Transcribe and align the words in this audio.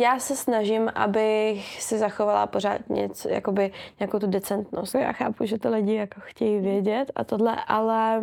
já 0.00 0.18
se 0.18 0.36
snažím, 0.36 0.92
abych 0.94 1.82
si 1.82 1.98
zachovala 1.98 2.46
pořád 2.46 2.88
něco, 2.88 3.28
jakoby 3.28 3.72
nějakou 4.00 4.18
tu 4.18 4.26
decentnost. 4.26 4.94
Já 4.94 5.12
chápu, 5.12 5.46
že 5.46 5.58
to 5.58 5.70
lidi 5.70 5.94
jako 5.94 6.20
chtějí 6.20 6.60
vědět 6.60 7.12
a 7.14 7.24
tohle, 7.24 7.56
ale 7.66 8.22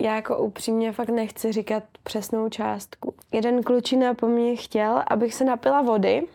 já 0.00 0.16
jako 0.16 0.38
upřímně 0.38 0.92
fakt 0.92 1.08
nechci 1.08 1.52
říkat 1.52 1.82
přesnou 2.02 2.48
částku. 2.48 3.14
Jeden 3.32 3.62
klučina 3.62 4.14
po 4.14 4.26
mně 4.26 4.56
chtěl, 4.56 5.02
abych 5.06 5.34
se 5.34 5.44
napila 5.44 5.82
vody. 5.82 6.26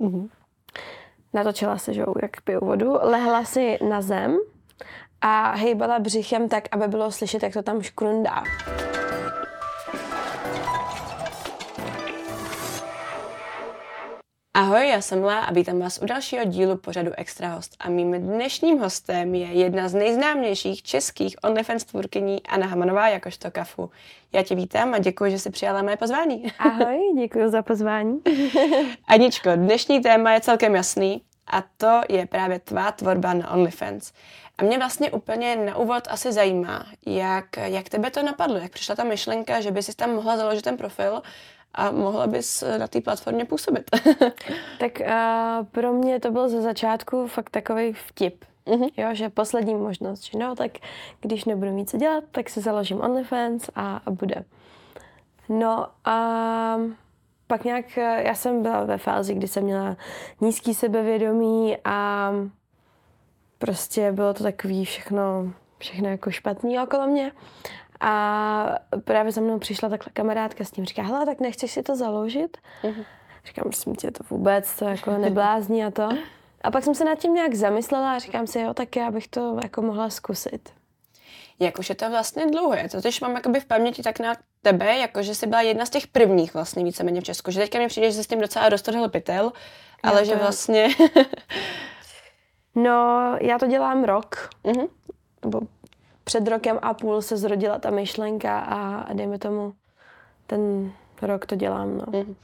Mm-hmm. 0.00 0.28
Natočila 1.32 1.78
se, 1.78 1.94
že 1.94 2.04
jak 2.22 2.40
piju 2.40 2.60
vodu. 2.60 2.92
Lehla 3.02 3.44
si 3.44 3.78
na 3.88 4.02
zem 4.02 4.38
a 5.20 5.50
hejbala 5.50 5.98
břichem 5.98 6.48
tak, 6.48 6.64
aby 6.70 6.88
bylo 6.88 7.12
slyšet, 7.12 7.42
jak 7.42 7.52
to 7.52 7.62
tam 7.62 7.82
škrundá. 7.82 8.44
Ahoj, 14.56 14.88
já 14.88 15.00
jsem 15.00 15.24
Lá 15.24 15.38
a 15.38 15.52
vítám 15.52 15.78
vás 15.78 15.98
u 16.02 16.06
dalšího 16.06 16.44
dílu 16.44 16.76
pořadu 16.76 17.12
Extra 17.16 17.48
host. 17.48 17.76
A 17.80 17.88
mým 17.88 18.12
dnešním 18.12 18.78
hostem 18.78 19.34
je 19.34 19.46
jedna 19.46 19.88
z 19.88 19.94
nejznámějších 19.94 20.82
českých 20.82 21.36
OnlyFans 21.44 21.84
tvůrkyní 21.84 22.42
Anna 22.46 22.66
Hamanová 22.66 23.08
jakožto 23.08 23.50
kafu. 23.50 23.90
Já 24.32 24.42
tě 24.42 24.54
vítám 24.54 24.94
a 24.94 24.98
děkuji, 24.98 25.30
že 25.30 25.38
jsi 25.38 25.50
přijala 25.50 25.82
mé 25.82 25.96
pozvání. 25.96 26.52
Ahoj, 26.58 26.98
děkuji 27.16 27.50
za 27.50 27.62
pozvání. 27.62 28.20
Aničko, 29.06 29.50
dnešní 29.56 30.00
téma 30.00 30.32
je 30.32 30.40
celkem 30.40 30.74
jasný 30.74 31.22
a 31.46 31.62
to 31.76 32.00
je 32.08 32.26
právě 32.26 32.58
tvá 32.58 32.92
tvorba 32.92 33.34
na 33.34 33.50
OnlyFans. 33.50 34.12
A 34.58 34.64
mě 34.64 34.78
vlastně 34.78 35.10
úplně 35.10 35.56
na 35.56 35.76
úvod 35.76 36.08
asi 36.10 36.32
zajímá, 36.32 36.86
jak, 37.06 37.56
jak 37.56 37.88
tebe 37.88 38.10
to 38.10 38.22
napadlo, 38.22 38.56
jak 38.56 38.72
přišla 38.72 38.94
ta 38.94 39.04
myšlenka, 39.04 39.60
že 39.60 39.70
by 39.70 39.82
si 39.82 39.94
tam 39.94 40.14
mohla 40.14 40.36
založit 40.36 40.62
ten 40.62 40.76
profil 40.76 41.22
a 41.74 41.90
mohla 41.90 42.26
bys 42.26 42.64
na 42.78 42.88
té 42.88 43.00
platformě 43.00 43.44
působit. 43.44 43.90
tak 44.78 44.92
uh, 45.00 45.66
pro 45.66 45.92
mě 45.92 46.20
to 46.20 46.30
byl 46.30 46.48
ze 46.48 46.62
začátku 46.62 47.26
fakt 47.26 47.50
takový 47.50 47.92
vtip. 47.92 48.44
Mm-hmm. 48.66 48.90
Jo, 48.96 49.08
že 49.12 49.28
poslední 49.28 49.74
možnost, 49.74 50.24
že 50.24 50.38
no, 50.38 50.56
tak 50.56 50.70
když 51.20 51.44
nebudu 51.44 51.72
mít 51.72 51.90
co 51.90 51.96
dělat, 51.96 52.24
tak 52.30 52.50
si 52.50 52.60
založím 52.60 53.00
OnlyFans 53.00 53.70
a, 53.74 54.00
a 54.06 54.10
bude. 54.10 54.44
No 55.48 55.86
a 56.04 56.78
pak 57.46 57.64
nějak, 57.64 57.96
já 57.96 58.34
jsem 58.34 58.62
byla 58.62 58.84
ve 58.84 58.98
fázi, 58.98 59.34
kdy 59.34 59.48
jsem 59.48 59.64
měla 59.64 59.96
nízký 60.40 60.74
sebevědomí 60.74 61.76
a 61.84 62.30
prostě 63.58 64.12
bylo 64.12 64.34
to 64.34 64.42
takový 64.42 64.84
všechno, 64.84 65.52
všechno 65.78 66.08
jako 66.08 66.30
špatný 66.30 66.80
okolo 66.80 67.06
mě. 67.06 67.32
A 68.00 68.78
právě 69.04 69.32
za 69.32 69.40
mnou 69.40 69.58
přišla 69.58 69.88
takhle 69.88 70.12
kamarádka 70.12 70.64
s 70.64 70.70
tím, 70.70 70.84
říká, 70.84 71.02
hele, 71.02 71.26
tak 71.26 71.40
nechceš 71.40 71.70
si 71.70 71.82
to 71.82 71.96
založit? 71.96 72.58
Uh-huh. 72.82 73.04
Říkám, 73.46 73.62
prosím 73.62 73.94
tě, 73.94 74.10
to 74.10 74.24
vůbec, 74.30 74.78
to 74.78 74.84
jako 74.84 75.10
neblázní 75.18 75.84
a 75.84 75.90
to. 75.90 76.08
A 76.60 76.70
pak 76.70 76.84
jsem 76.84 76.94
se 76.94 77.04
nad 77.04 77.18
tím 77.18 77.34
nějak 77.34 77.54
zamyslela 77.54 78.12
a 78.12 78.18
říkám 78.18 78.46
si, 78.46 78.60
jo, 78.60 78.74
tak 78.74 78.96
já 78.96 79.10
bych 79.10 79.28
to 79.28 79.58
jako 79.62 79.82
mohla 79.82 80.10
zkusit. 80.10 80.70
Jak 81.60 81.78
už 81.78 81.88
je 81.88 81.94
to 81.94 82.10
vlastně 82.10 82.46
dlouho? 82.46 82.74
Já 82.74 82.88
to 82.88 83.02
teď 83.02 83.20
mám 83.20 83.34
jakoby 83.34 83.60
v 83.60 83.64
paměti 83.64 84.02
tak 84.02 84.20
na 84.20 84.34
tebe, 84.62 84.96
jako 84.96 85.22
že 85.22 85.34
jsi 85.34 85.46
byla 85.46 85.62
jedna 85.62 85.86
z 85.86 85.90
těch 85.90 86.06
prvních 86.06 86.54
vlastně 86.54 86.84
víceméně 86.84 87.20
v 87.20 87.24
Česku. 87.24 87.50
Že 87.50 87.60
teďka 87.60 87.78
mi 87.78 87.86
přijde, 87.86 88.10
že 88.10 88.16
se 88.16 88.24
s 88.24 88.26
tím 88.26 88.40
docela 88.40 88.68
roztrhl 88.68 89.08
pytel, 89.08 89.52
ale 90.02 90.20
já 90.20 90.24
že 90.24 90.36
vlastně... 90.36 90.88
no, 92.74 93.36
já 93.40 93.58
to 93.58 93.66
dělám 93.66 94.04
rok, 94.04 94.48
uh-huh. 94.64 94.88
nebo 95.44 95.60
před 96.24 96.48
rokem 96.48 96.78
a 96.82 96.94
půl 96.94 97.22
se 97.22 97.36
zrodila 97.36 97.78
ta 97.78 97.90
myšlenka 97.90 98.58
a, 98.58 98.96
a 98.96 99.12
dejme 99.12 99.38
tomu, 99.38 99.72
ten 100.46 100.92
rok 101.22 101.46
to 101.46 101.56
dělám. 101.56 101.98
No. 101.98 102.04
Mm. 102.10 102.36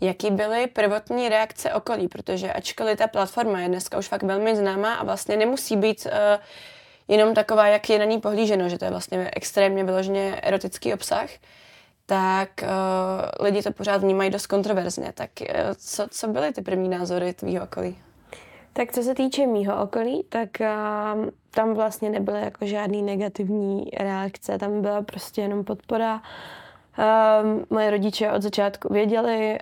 Jaký 0.00 0.30
byly 0.30 0.66
prvotní 0.66 1.28
reakce 1.28 1.74
okolí? 1.74 2.08
Protože 2.08 2.52
ačkoliv 2.52 2.98
ta 2.98 3.06
platforma 3.06 3.60
je 3.60 3.68
dneska 3.68 3.98
už 3.98 4.08
fakt 4.08 4.22
velmi 4.22 4.56
známá 4.56 4.94
a 4.94 5.04
vlastně 5.04 5.36
nemusí 5.36 5.76
být 5.76 6.06
uh, 6.06 6.12
jenom 7.08 7.34
taková, 7.34 7.66
jak 7.66 7.90
je 7.90 7.98
na 7.98 8.04
ní 8.04 8.20
pohlíženo, 8.20 8.68
že 8.68 8.78
to 8.78 8.84
je 8.84 8.90
vlastně 8.90 9.30
extrémně 9.36 9.84
vyloženě 9.84 10.40
erotický 10.42 10.94
obsah, 10.94 11.30
tak 12.06 12.50
uh, 12.62 13.44
lidi 13.44 13.62
to 13.62 13.72
pořád 13.72 14.02
vnímají 14.02 14.30
dost 14.30 14.46
kontroverzně. 14.46 15.12
Tak 15.14 15.30
uh, 15.40 15.46
co, 15.76 16.06
co 16.10 16.28
byly 16.28 16.52
ty 16.52 16.62
první 16.62 16.88
názory 16.88 17.32
tvýho 17.32 17.64
okolí? 17.64 17.98
Tak 18.72 18.92
co 18.92 19.02
se 19.02 19.14
týče 19.14 19.46
mýho 19.46 19.82
okolí, 19.82 20.24
tak 20.28 20.48
uh, 20.60 21.28
tam 21.50 21.74
vlastně 21.74 22.10
nebyly 22.10 22.40
jako 22.40 22.66
žádný 22.66 23.02
negativní 23.02 23.90
reakce, 24.00 24.58
tam 24.58 24.82
byla 24.82 25.02
prostě 25.02 25.40
jenom 25.40 25.64
podpora. 25.64 26.22
Uh, 26.98 27.62
moje 27.70 27.90
rodiče 27.90 28.32
od 28.32 28.42
začátku 28.42 28.92
věděli, 28.92 29.58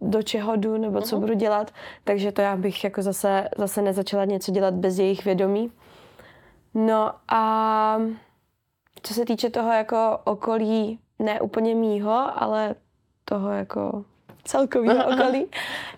uh, 0.00 0.10
do 0.10 0.22
čeho 0.22 0.56
jdu 0.56 0.76
nebo 0.76 1.00
co 1.00 1.16
uh-huh. 1.16 1.20
budu 1.20 1.34
dělat, 1.34 1.70
takže 2.04 2.32
to 2.32 2.40
já 2.40 2.56
bych 2.56 2.84
jako 2.84 3.02
zase, 3.02 3.48
zase 3.58 3.82
nezačala 3.82 4.24
něco 4.24 4.52
dělat 4.52 4.74
bez 4.74 4.98
jejich 4.98 5.24
vědomí. 5.24 5.72
No 6.74 7.12
a 7.28 7.98
co 9.02 9.14
se 9.14 9.24
týče 9.24 9.50
toho 9.50 9.72
jako 9.72 10.18
okolí, 10.24 10.98
ne 11.18 11.40
úplně 11.40 11.74
mýho, 11.74 12.42
ale 12.42 12.74
toho 13.24 13.50
jako 13.50 14.04
celkového 14.44 15.06
okolí, 15.06 15.46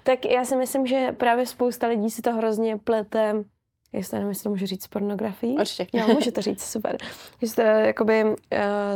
tak 0.03 0.25
já 0.25 0.45
si 0.45 0.57
myslím, 0.57 0.87
že 0.87 1.13
právě 1.13 1.47
spousta 1.47 1.87
lidí 1.87 2.11
si 2.11 2.23
to 2.23 2.33
hrozně 2.33 2.77
plete 2.77 3.45
jestli 3.93 4.15
nevím, 4.15 4.29
jestli 4.29 4.43
to 4.43 4.51
můžu 4.51 4.67
říct 4.67 4.83
s 4.83 4.89
pornografií. 4.89 5.57
Určitě. 5.59 5.87
Jo, 5.93 6.07
můžu 6.15 6.31
to 6.31 6.43
říct, 6.43 6.63
super. 6.63 6.97
Jestli 7.41 7.65
to 7.65 7.71
jakoby 7.71 8.25
uh, 8.25 8.35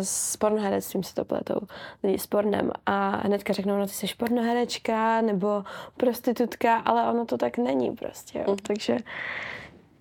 s 0.02 0.36
pornoherectvím 0.36 1.02
si 1.02 1.14
to 1.14 1.24
pletou 1.24 1.60
lidi 2.02 2.18
s 2.18 2.26
pornem 2.26 2.70
a 2.86 3.16
hnedka 3.16 3.52
řeknou, 3.52 3.78
no 3.78 3.86
ty 3.86 3.92
jsi 3.92 4.06
pornoherečka 4.16 5.20
nebo 5.20 5.64
prostitutka, 5.96 6.76
ale 6.76 7.10
ono 7.10 7.24
to 7.24 7.38
tak 7.38 7.58
není 7.58 7.96
prostě, 7.96 8.38
jo. 8.38 8.50
Mm. 8.50 8.56
Takže 8.56 8.96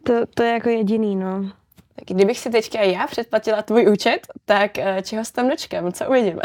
to, 0.03 0.13
to 0.33 0.43
je 0.43 0.53
jako 0.53 0.69
jediný, 0.69 1.15
no. 1.15 1.51
Tak 1.95 2.17
kdybych 2.17 2.39
si 2.39 2.49
teďka 2.49 2.81
já 2.81 3.07
předplatila 3.07 3.61
tvůj 3.61 3.91
účet, 3.91 4.27
tak 4.45 4.71
uh, 4.77 5.01
čeho 5.01 5.25
se 5.25 5.33
tam 5.33 5.49
dočkám? 5.49 5.91
Co 5.91 6.09
uvidím? 6.09 6.39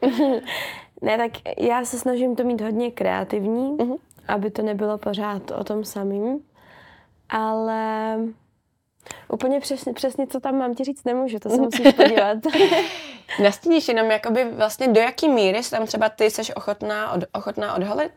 Ne, 1.02 1.18
tak 1.18 1.32
já 1.58 1.84
se 1.84 1.98
snažím 1.98 2.36
to 2.36 2.44
mít 2.44 2.60
hodně 2.60 2.90
kreativní, 2.90 3.76
uh-huh. 3.76 3.98
aby 4.28 4.50
to 4.50 4.62
nebylo 4.62 4.98
pořád 4.98 5.50
o 5.50 5.64
tom 5.64 5.84
samým, 5.84 6.40
ale 7.28 8.18
úplně 9.28 9.60
přesně, 9.60 9.92
přesně 9.92 10.26
co 10.26 10.40
tam 10.40 10.58
mám 10.58 10.74
ti 10.74 10.84
říct 10.84 11.04
nemůžu, 11.04 11.38
to 11.38 11.50
se 11.50 11.60
musíš 11.60 11.92
podívat. 11.92 12.38
Nastíníš 13.42 13.88
jenom 13.88 14.10
jakoby 14.10 14.44
vlastně 14.44 14.88
do 14.88 15.00
jaký 15.00 15.28
míry 15.28 15.60
tam 15.70 15.86
třeba 15.86 16.08
ty 16.08 16.30
jsi 16.30 16.54
ochotná, 16.54 17.12
od, 17.12 17.24
ochotná 17.32 17.74
odhalit? 17.74 18.12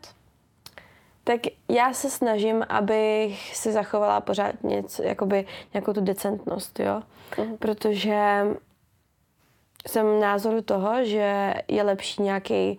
Tak 1.24 1.40
já 1.70 1.92
se 1.92 2.10
snažím, 2.10 2.66
abych 2.68 3.56
si 3.56 3.72
zachovala 3.72 4.20
pořád 4.20 4.64
něco, 4.64 5.02
jakoby 5.02 5.46
nějakou 5.74 5.92
tu 5.92 6.00
decentnost, 6.00 6.80
jo. 6.80 7.02
Uh-huh. 7.36 7.56
Protože 7.58 8.42
jsem 9.86 10.20
názoru 10.20 10.62
toho, 10.62 11.04
že 11.04 11.54
je 11.68 11.82
lepší 11.82 12.22
nějaký 12.22 12.78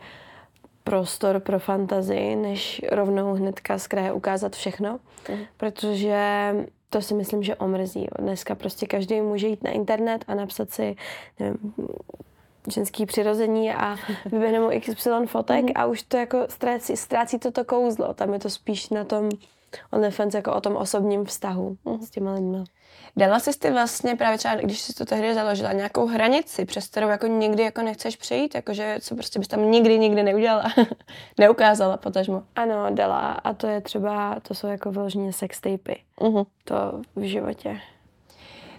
prostor 0.84 1.40
pro 1.40 1.59
fantazii, 1.59 2.35
než 2.35 2.81
rovnou 2.91 3.34
hnedka 3.34 3.78
z 3.78 3.88
kraje 3.88 4.13
ukázat 4.13 4.56
všechno, 4.56 5.00
mm. 5.29 5.38
protože 5.57 6.53
to 6.90 7.01
si 7.01 7.13
myslím, 7.13 7.44
že 7.44 7.56
omrzí. 7.56 8.07
Dneska 8.19 8.56
prostě 8.56 8.85
každý 8.85 9.22
může 9.22 9.47
jít 9.47 9.63
na 9.63 9.72
internet 9.72 10.25
a 10.28 10.35
napsat 10.35 10.69
si 10.69 10.96
nevím, 11.40 11.73
ženský 12.67 13.06
přirození 13.06 13.73
a 13.73 13.96
vyběhne 14.25 14.59
mu 14.59 14.69
XY 14.79 15.09
fotek 15.25 15.63
mm. 15.63 15.72
a 15.75 15.85
už 15.85 16.03
to 16.03 16.17
jako 16.17 16.46
ztrácí, 16.50 16.97
ztrácí 16.97 17.40
to 17.40 17.51
to 17.51 17.66
kouzlo. 17.66 18.13
Tam 18.13 18.34
je 18.34 18.40
to 18.40 18.50
spíš 18.50 18.90
na 18.90 19.03
tom 19.03 19.29
OnlyFans 19.92 20.34
jako 20.34 20.54
o 20.54 20.62
tom 20.62 20.76
osobním 20.76 21.26
vztahu 21.26 21.78
mm. 21.86 22.02
s 22.02 22.10
těma 22.10 22.34
lidmi. 22.34 22.64
Dala 23.18 23.40
jsi 23.40 23.60
ty 23.60 23.72
vlastně 23.72 24.16
právě 24.16 24.38
třeba, 24.38 24.56
když 24.56 24.82
jsi 24.82 24.94
to 24.94 25.06
tehdy 25.06 25.34
založila, 25.34 25.72
nějakou 25.72 26.08
hranici, 26.08 26.66
přes 26.66 26.88
kterou 26.88 27.08
jako 27.08 27.28
nikdy 27.28 27.64
jako 27.64 27.82
nechceš 27.82 28.16
přejít, 28.16 28.56
jakože 28.56 28.98
co 29.02 29.16
prostě 29.16 29.40
bys 29.40 29.48
tam 29.48 29.72
nikdy, 29.72 30.00
nikdy 30.00 30.24
neudělala, 30.24 30.64
neukázala 31.38 31.98
potažmo. 31.98 32.44
Ano, 32.56 32.86
dala 32.90 33.20
a 33.20 33.53
to 33.53 33.68
je 33.68 33.82
třeba, 33.82 34.40
to 34.41 34.53
jsou 34.53 34.68
jako 34.68 34.91
vyloženě 34.91 35.34
sextapy. 35.34 36.02
Uh-huh. 36.20 36.46
To 36.64 36.76
v 37.16 37.22
životě. 37.22 37.80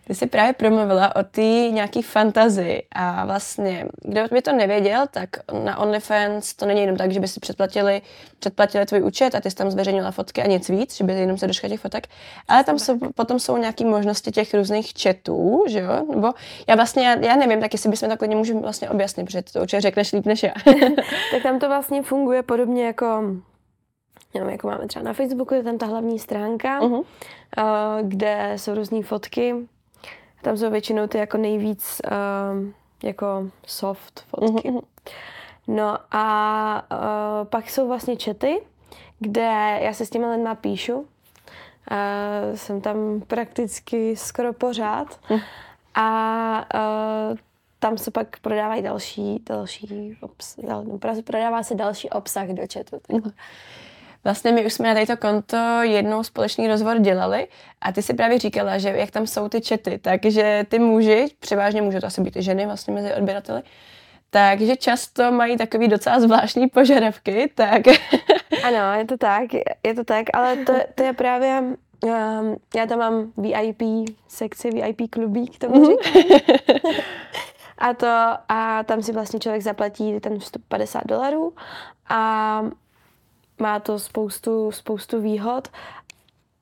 Ty 0.09 0.15
jsi 0.15 0.27
právě 0.27 0.53
promluvila 0.53 1.17
o 1.17 1.23
té 1.23 1.41
nějaký 1.71 2.03
fantazii 2.03 2.83
a 2.93 3.27
vlastně, 3.27 3.87
kdo 4.03 4.23
by 4.33 4.43
to 4.43 4.53
nevěděl, 4.53 5.07
tak 5.11 5.29
na 5.65 5.79
OnlyFans 5.79 6.55
to 6.55 6.67
není 6.67 6.81
jenom 6.81 6.97
tak, 6.97 7.13
že 7.13 7.21
by 7.21 7.29
si 7.29 7.41
předplatili, 7.41 8.03
předplatili 8.39 8.87
tvůj 8.87 9.03
účet 9.03 9.35
a 9.35 9.41
ty 9.41 9.51
jsi 9.51 9.57
tam 9.57 9.71
zveřejnila 9.71 10.11
fotky 10.11 10.43
a 10.43 10.47
nic 10.47 10.69
víc, 10.69 10.97
že 10.97 11.05
by 11.05 11.13
jenom 11.13 11.39
se 11.39 11.47
došla 11.47 11.69
těch 11.69 11.81
fotek, 11.81 12.07
ale 12.49 12.65
tam 12.65 12.79
jsou, 12.79 12.99
potom 13.15 13.39
jsou 13.39 13.57
nějaké 13.57 13.85
možnosti 13.85 14.31
těch 14.31 14.55
různých 14.55 14.93
chatů, 15.03 15.65
že 15.69 15.81
jo, 15.81 16.07
nebo 16.15 16.33
já 16.69 16.75
vlastně, 16.75 17.07
já, 17.07 17.17
já 17.19 17.37
nevím, 17.37 17.61
tak 17.61 17.73
jestli 17.75 17.91
bychom 17.91 18.09
to 18.09 18.17
klidně 18.17 18.37
můžeme 18.37 18.61
vlastně 18.61 18.91
objasnit, 18.91 19.25
protože 19.25 19.43
ty 19.43 19.53
to 19.53 19.61
určitě 19.61 19.81
řekneš 19.81 20.13
líp 20.13 20.27
než 20.27 20.43
já. 20.43 20.53
tak 21.33 21.43
tam 21.43 21.59
to 21.59 21.69
vlastně 21.69 22.03
funguje 22.03 22.43
podobně 22.43 22.87
jako 22.87 23.23
Jenom 24.35 24.51
jako 24.51 24.67
máme 24.67 24.87
třeba 24.87 25.03
na 25.03 25.13
Facebooku, 25.13 25.55
je 25.55 25.63
tam 25.63 25.79
ta 25.79 25.87
hlavní 25.87 26.19
stránka, 26.19 26.81
uh-huh. 26.81 27.05
kde 28.03 28.53
jsou 28.57 28.75
různé 28.75 29.03
fotky 29.03 29.55
tam 30.43 30.57
jsou 30.57 30.71
většinou 30.71 31.07
ty 31.07 31.19
jako 31.19 31.37
nejvíc 31.37 32.01
uh, 32.05 32.67
jako 33.03 33.51
soft 33.67 34.25
fotky. 34.29 34.71
Mm-hmm. 34.71 34.83
No 35.69 35.99
a 36.11 36.87
uh, 36.93 37.49
pak 37.49 37.71
jsou 37.71 37.89
vlastně 37.89 38.17
čety, 38.17 38.61
kde 39.19 39.79
já 39.83 39.93
se 39.93 40.07
s 40.07 40.11
těmi 40.11 40.27
lidmi 40.27 40.51
píšu. 40.61 40.99
Uh, 40.99 41.07
jsem 42.55 42.81
tam 42.81 43.21
prakticky 43.27 44.17
skoro 44.17 44.53
pořád. 44.53 45.21
Hm. 45.31 45.39
A 45.95 46.65
uh, 46.75 47.37
tam 47.79 47.99
se 47.99 48.11
pak 48.11 48.41
prodávají 48.41 48.83
další, 48.83 49.43
další 49.49 50.17
obsah, 50.21 50.65
no, 50.65 50.99
prodává 51.25 51.63
se 51.63 51.75
další 51.75 52.11
obsah 52.11 52.49
do 52.49 52.63
chatu. 52.73 53.01
Takhle. 53.07 53.33
Vlastně 54.25 54.53
my 54.53 54.67
už 54.67 54.73
jsme 54.73 54.89
na 54.89 54.95
této 54.95 55.17
konto 55.17 55.57
jednou 55.83 56.23
společný 56.23 56.69
rozhovor 56.69 56.99
dělali 56.99 57.49
a 57.81 57.93
ty 57.93 58.03
si 58.03 58.15
právě 58.15 58.39
říkala, 58.39 58.79
že 58.79 58.89
jak 58.89 59.11
tam 59.11 59.27
jsou 59.27 59.49
ty 59.49 59.61
čety, 59.61 59.99
takže 59.99 60.67
ty 60.69 60.79
muži, 60.79 61.27
převážně 61.39 61.83
můžou 61.83 62.01
to 62.01 62.07
asi 62.07 62.21
být 62.21 62.37
i 62.37 62.43
ženy 62.43 62.67
vlastně 62.67 62.95
mezi 62.95 63.15
odběrateli, 63.15 63.63
takže 64.31 64.77
často 64.77 65.33
mají 65.33 65.57
takový 65.57 65.89
docela 65.89 66.21
zvláštní 66.21 66.67
požadavky, 66.67 67.51
tak... 67.55 67.83
ano, 68.65 68.99
je 68.99 69.05
to 69.05 69.17
tak, 69.17 69.55
je 69.83 69.95
to 69.95 70.05
tak, 70.05 70.27
ale 70.35 70.57
to, 70.57 70.73
to 70.95 71.03
je 71.03 71.13
právě, 71.13 71.63
um, 72.03 72.57
já 72.75 72.87
tam 72.87 72.99
mám 72.99 73.33
VIP 73.37 73.83
sekci, 74.29 74.71
VIP 74.71 75.11
klubík, 75.11 75.59
to 75.59 75.69
můžu 75.69 75.97
A 77.79 77.95
to, 77.95 78.07
a 78.49 78.83
tam 78.85 79.03
si 79.03 79.13
vlastně 79.13 79.39
člověk 79.39 79.63
zaplatí 79.63 80.21
ten 80.21 80.39
vstup 80.39 80.63
50 80.69 81.07
dolarů 81.07 81.53
a 82.09 82.63
má 83.61 83.81
to 83.81 83.99
spoustu, 83.99 84.73
spoustu 84.73 85.21
výhod 85.21 85.69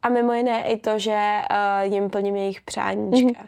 a 0.07 0.09
mimo 0.09 0.33
jiné 0.33 0.63
i 0.63 0.77
to, 0.77 0.99
že 0.99 1.41
uh, 1.51 1.93
jim 1.93 2.11
plním 2.11 2.37
jejich 2.37 2.61
přáníčka. 2.61 3.45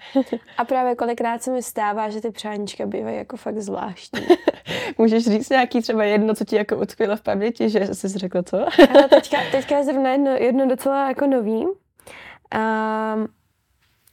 A 0.58 0.64
právě 0.64 0.94
kolikrát 0.94 1.42
se 1.42 1.50
mi 1.50 1.62
stává, 1.62 2.08
že 2.08 2.20
ty 2.20 2.30
přáníčka 2.30 2.86
bývají 2.86 3.16
jako 3.16 3.36
fakt 3.36 3.58
zvláštní. 3.58 4.26
Můžeš 4.98 5.24
říct 5.24 5.50
nějaký 5.50 5.82
třeba 5.82 6.04
jedno, 6.04 6.34
co 6.34 6.44
ti 6.44 6.56
jako 6.56 6.76
utkvělo 6.76 7.16
v 7.16 7.22
paměti, 7.22 7.70
že 7.70 7.94
jsi 7.94 8.08
řekla 8.08 8.42
co? 8.42 8.56
Ale 8.94 9.08
teďka, 9.08 9.38
teďka 9.52 9.78
je 9.78 9.84
zrovna 9.84 10.10
jedno, 10.10 10.30
jedno 10.30 10.68
docela 10.68 11.08
jako 11.08 11.26
nový. 11.26 11.64
Um, 11.64 13.28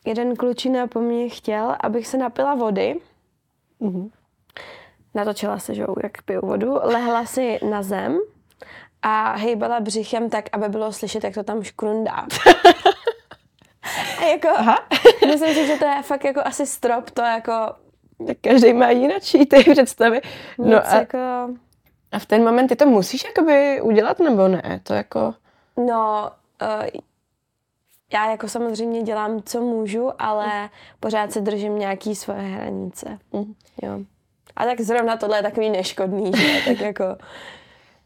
jeden 0.06 0.36
klučina 0.36 0.88
po 0.88 1.00
mně 1.00 1.30
chtěl, 1.30 1.76
abych 1.80 2.08
se 2.08 2.18
napila 2.18 2.56
vody. 2.56 2.96
Uh-huh. 3.82 4.10
Natočila 5.16 5.60
se, 5.60 5.74
že 5.76 5.86
jak 6.04 6.22
piju 6.22 6.42
vodu. 6.44 6.74
Lehla 6.84 7.26
si 7.26 7.60
na 7.70 7.84
zem 7.84 8.20
a 9.08 9.36
hejbala 9.36 9.80
břichem 9.80 10.30
tak, 10.30 10.46
aby 10.52 10.70
bylo 10.70 10.94
slyšet, 10.94 11.24
jak 11.24 11.34
to 11.34 11.44
tam 11.44 11.64
škrundá. 11.64 12.14
a 14.20 14.26
jako, 14.26 14.48
Aha. 14.56 14.80
myslím 15.28 15.54
si, 15.54 15.68
že 15.68 15.78
to 15.78 15.86
je 15.86 16.02
fakt 16.04 16.24
jako 16.24 16.42
asi 16.46 16.66
strop, 16.66 17.10
to 17.10 17.22
jako... 17.22 17.52
Tak 18.28 18.38
každý 18.42 18.74
má 18.74 18.90
jináčí 18.90 19.46
ty 19.46 19.64
představy. 19.64 20.22
No 20.58 20.88
a, 20.88 20.96
jako... 20.96 21.18
a 22.12 22.20
v 22.20 22.26
ten 22.26 22.44
moment 22.44 22.68
ty 22.68 22.76
to 22.76 22.86
musíš 22.86 23.24
jakoby 23.24 23.82
udělat, 23.82 24.20
nebo 24.20 24.48
ne? 24.48 24.80
To 24.84 24.94
jako... 24.94 25.34
No, 25.78 26.32
uh, 26.62 26.88
já 28.14 28.32
jako 28.32 28.48
samozřejmě 28.48 29.02
dělám, 29.02 29.42
co 29.44 29.62
můžu, 29.62 30.12
ale 30.20 30.62
mm. 30.62 30.70
pořád 31.00 31.32
se 31.32 31.42
držím 31.42 31.80
nějaký 31.80 32.16
svoje 32.16 32.42
hranice. 32.42 33.20
Mm. 33.34 33.54
Jo. 33.82 34.00
A 34.56 34.66
tak 34.66 34.82
zrovna 34.82 35.18
tohle 35.18 35.38
je 35.38 35.44
takový 35.44 35.70
neškodný, 35.70 36.32
že? 36.36 36.62
tak 36.66 36.80
jako 36.80 37.04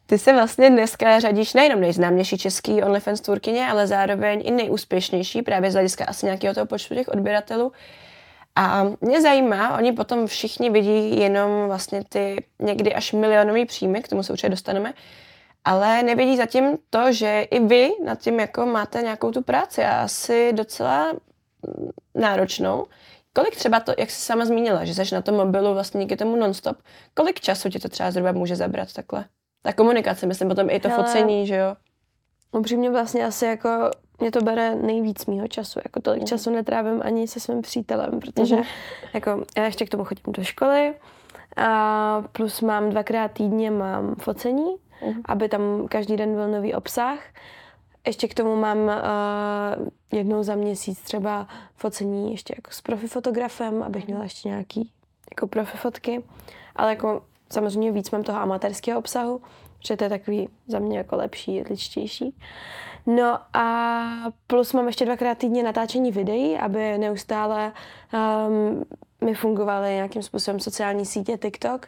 ty 0.09 0.17
se 0.17 0.33
vlastně 0.33 0.69
dneska 0.69 1.19
řadíš 1.19 1.53
nejenom 1.53 1.81
nejznámější 1.81 2.37
český 2.37 2.83
OnlyFans 2.83 3.21
tvůrkyně, 3.21 3.67
ale 3.67 3.87
zároveň 3.87 4.41
i 4.45 4.51
nejúspěšnější, 4.51 5.41
právě 5.41 5.71
z 5.71 5.73
hlediska 5.73 6.05
asi 6.05 6.25
nějakého 6.25 6.53
toho 6.53 6.65
počtu 6.65 6.95
těch 6.95 7.07
odběratelů. 7.07 7.71
A 8.55 8.85
mě 9.01 9.21
zajímá, 9.21 9.77
oni 9.77 9.91
potom 9.91 10.27
všichni 10.27 10.69
vidí 10.69 11.19
jenom 11.19 11.67
vlastně 11.67 12.03
ty 12.09 12.45
někdy 12.59 12.93
až 12.93 13.13
milionové 13.13 13.65
příjmy, 13.65 14.01
k 14.01 14.07
tomu 14.07 14.23
se 14.23 14.33
určitě 14.33 14.49
dostaneme, 14.49 14.93
ale 15.65 16.03
nevidí 16.03 16.37
zatím 16.37 16.77
to, 16.89 17.13
že 17.13 17.41
i 17.41 17.59
vy 17.59 17.91
nad 18.05 18.19
tím 18.19 18.39
jako 18.39 18.65
máte 18.65 19.01
nějakou 19.01 19.31
tu 19.31 19.41
práci 19.41 19.83
a 19.83 20.01
asi 20.01 20.53
docela 20.53 21.13
náročnou. 22.15 22.85
Kolik 23.33 23.55
třeba 23.55 23.79
to, 23.79 23.93
jak 23.97 24.11
jsi 24.11 24.21
sama 24.21 24.45
zmínila, 24.45 24.85
že 24.85 24.95
jsi 24.95 25.15
na 25.15 25.21
tom 25.21 25.35
mobilu 25.35 25.73
vlastně 25.73 26.01
díky 26.01 26.15
tomu 26.15 26.35
nonstop, 26.35 26.77
kolik 27.13 27.39
času 27.39 27.69
ti 27.69 27.79
to 27.79 27.89
třeba 27.89 28.11
zhruba 28.11 28.31
může 28.31 28.55
zabrat 28.55 28.93
takhle? 28.93 29.25
Ta 29.61 29.73
komunikace, 29.73 30.25
myslím, 30.25 30.49
potom 30.49 30.69
i 30.69 30.79
to 30.79 30.89
Hele, 30.89 31.03
focení, 31.03 31.47
že 31.47 31.55
jo? 31.55 31.75
Upřímně 32.51 32.89
vlastně 32.89 33.25
asi 33.25 33.45
jako 33.45 33.69
mě 34.19 34.31
to 34.31 34.41
bere 34.41 34.75
nejvíc 34.75 35.25
mýho 35.25 35.47
času. 35.47 35.79
Jako 35.83 36.01
tolik 36.01 36.21
mm. 36.21 36.27
času 36.27 36.49
netrávím 36.49 37.01
ani 37.03 37.27
se 37.27 37.39
svým 37.39 37.61
přítelem, 37.61 38.19
protože 38.19 38.55
mm. 38.55 38.63
jako 39.13 39.43
já 39.57 39.65
ještě 39.65 39.85
k 39.85 39.89
tomu 39.89 40.03
chodím 40.03 40.33
do 40.33 40.43
školy 40.43 40.93
a 41.57 42.23
plus 42.31 42.61
mám 42.61 42.89
dvakrát 42.89 43.31
týdně 43.31 43.71
mám 43.71 44.15
focení, 44.15 44.75
mm. 45.05 45.21
aby 45.25 45.49
tam 45.49 45.87
každý 45.87 46.17
den 46.17 46.35
byl 46.35 46.47
nový 46.47 46.73
obsah. 46.73 47.19
Ještě 48.07 48.27
k 48.27 48.33
tomu 48.33 48.55
mám 48.55 48.77
uh, 48.77 49.87
jednou 50.11 50.43
za 50.43 50.55
měsíc 50.55 51.01
třeba 51.01 51.47
focení 51.75 52.31
ještě 52.31 52.53
jako 52.57 52.71
s 52.71 52.81
profi 52.81 53.07
fotografem, 53.07 53.83
abych 53.83 54.07
měla 54.07 54.23
ještě 54.23 54.49
nějaký 54.49 54.91
jako 55.31 55.47
profi 55.47 55.77
fotky. 55.77 56.23
Ale 56.75 56.89
jako 56.89 57.21
samozřejmě 57.53 57.91
víc 57.91 58.11
mám 58.11 58.23
toho 58.23 58.39
amatérského 58.39 58.99
obsahu, 58.99 59.41
protože 59.77 59.97
to 59.97 60.03
je 60.03 60.09
takový 60.09 60.49
za 60.67 60.79
mě 60.79 60.97
jako 60.97 61.15
lepší, 61.15 61.63
ličtější. 61.69 62.35
No 63.05 63.39
a 63.53 64.03
plus 64.47 64.73
mám 64.73 64.87
ještě 64.87 65.05
dvakrát 65.05 65.37
týdně 65.37 65.63
natáčení 65.63 66.11
videí, 66.11 66.57
aby 66.57 66.97
neustále 66.97 67.71
um, 68.47 68.85
mi 69.21 69.33
fungovaly 69.33 69.89
nějakým 69.89 70.23
způsobem 70.23 70.59
sociální 70.59 71.05
sítě 71.05 71.37
TikTok. 71.37 71.87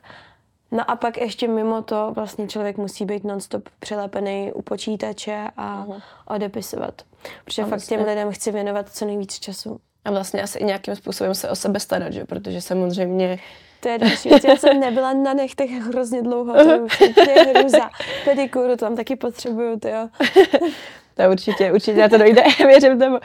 No 0.72 0.92
a 0.92 0.96
pak 0.96 1.18
ještě 1.18 1.48
mimo 1.48 1.82
to 1.82 2.12
vlastně 2.16 2.48
člověk 2.48 2.78
musí 2.78 3.06
být 3.06 3.24
nonstop 3.24 3.70
přilepený 3.80 4.52
u 4.54 4.62
počítače 4.62 5.48
a 5.58 5.86
uh-huh. 5.86 6.02
odepisovat. 6.28 7.02
Protože 7.46 7.62
a 7.62 7.66
fakt 7.66 7.70
vlastně... 7.70 7.98
těm 7.98 8.06
lidem 8.06 8.32
chci 8.32 8.52
věnovat 8.52 8.90
co 8.90 9.06
nejvíc 9.06 9.40
času. 9.40 9.80
A 10.06 10.12
vlastně 10.12 10.42
asi 10.42 10.60
i 10.60 10.64
nějakým 10.64 10.96
způsobem 10.96 11.36
se 11.36 11.50
o 11.50 11.56
sebe 11.56 11.80
starat, 11.80 12.14
že? 12.14 12.26
protože 12.26 12.62
samozřejmě 12.62 13.40
to 13.82 13.90
je 13.90 13.98
další 13.98 14.30
věc. 14.30 14.44
Já 14.44 14.56
jsem 14.56 14.80
nebyla 14.80 15.14
na 15.14 15.34
nechtech 15.34 15.72
hrozně 15.72 16.22
dlouho, 16.22 16.54
to 17.14 17.30
je 17.30 17.44
hruza. 17.44 17.90
Pedikuru 18.26 18.78
tam 18.78 18.96
taky 18.96 19.16
potřebuju, 19.16 19.80
to 19.80 19.88
jo. 19.88 20.10
to 21.16 21.24
určitě, 21.32 21.72
určitě 21.72 21.98
na 21.98 22.10
to 22.10 22.18
dojde, 22.18 22.44
věřím 22.58 23.00
tomu. 23.00 23.20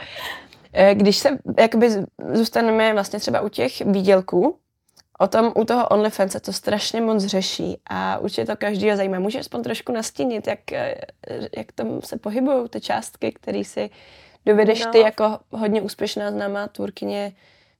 Eh, 0.72 0.94
když 0.94 1.16
se 1.16 1.38
jakoby 1.58 1.90
zůstaneme 2.32 2.92
vlastně 2.92 3.18
třeba 3.18 3.40
u 3.40 3.48
těch 3.48 3.80
výdělků, 3.80 4.58
o 5.18 5.26
tom 5.26 5.52
u 5.56 5.64
toho 5.64 5.88
OnlyFans 5.88 6.32
se 6.32 6.40
to 6.40 6.52
strašně 6.52 7.00
moc 7.00 7.24
řeší 7.24 7.80
a 7.86 8.18
určitě 8.18 8.44
to 8.44 8.56
každýho 8.56 8.96
zajímá. 8.96 9.18
Můžeš 9.18 9.40
aspoň 9.40 9.62
trošku 9.62 9.92
nastínit, 9.92 10.46
jak, 10.46 10.72
eh, 10.72 10.94
jak 11.56 11.72
tam 11.72 12.02
se 12.02 12.18
pohybují 12.18 12.68
ty 12.68 12.80
částky, 12.80 13.32
které 13.32 13.64
si 13.64 13.90
dovedeš 14.46 14.84
no. 14.84 14.92
ty 14.92 14.98
jako 14.98 15.38
hodně 15.50 15.82
úspěšná 15.82 16.30
známá 16.30 16.68
tvůrkyně 16.68 17.32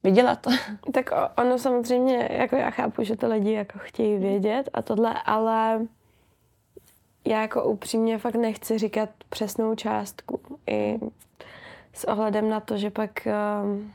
vydělat. 0.07 0.47
Tak 0.93 1.11
ono 1.39 1.59
samozřejmě, 1.59 2.29
jako 2.33 2.57
já 2.57 2.71
chápu, 2.71 3.05
že 3.05 3.17
to 3.17 3.29
lidi 3.29 3.53
jako 3.53 3.79
chtějí 3.79 4.19
vědět 4.19 4.71
a 4.73 4.83
tohle, 4.83 5.15
ale 5.25 5.81
já 7.27 7.41
jako 7.43 7.65
upřímně 7.65 8.19
fakt 8.19 8.35
nechci 8.35 8.79
říkat 8.79 9.09
přesnou 9.29 9.75
částku. 9.75 10.41
I 10.67 10.99
s 11.93 12.05
ohledem 12.05 12.49
na 12.49 12.61
to, 12.61 12.77
že 12.77 12.91
pak 12.91 13.11
um, 13.63 13.93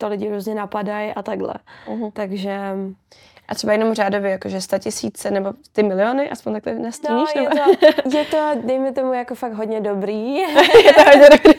to 0.00 0.08
lidi 0.08 0.30
různě 0.30 0.54
napadají 0.54 1.12
a 1.12 1.22
takhle. 1.22 1.54
Uh-huh. 1.86 2.10
Takže 2.12 2.60
a 3.48 3.54
třeba 3.54 3.72
jenom 3.72 3.94
řádově, 3.94 4.30
jakože 4.30 4.60
100 4.60 4.78
tisíce 4.78 5.30
nebo 5.30 5.52
ty 5.72 5.82
miliony, 5.82 6.30
aspoň 6.30 6.52
takhle 6.52 6.74
nastíníš? 6.74 7.34
No, 7.36 7.42
je, 7.42 7.48
to, 7.48 8.18
je 8.18 8.24
to, 8.24 8.50
dejme 8.64 8.92
tomu, 8.92 9.12
jako 9.12 9.34
fakt 9.34 9.52
hodně 9.52 9.80
dobrý. 9.80 10.34
je 10.84 10.92
to 10.94 11.02
hodně 11.02 11.28
dobrý. 11.30 11.52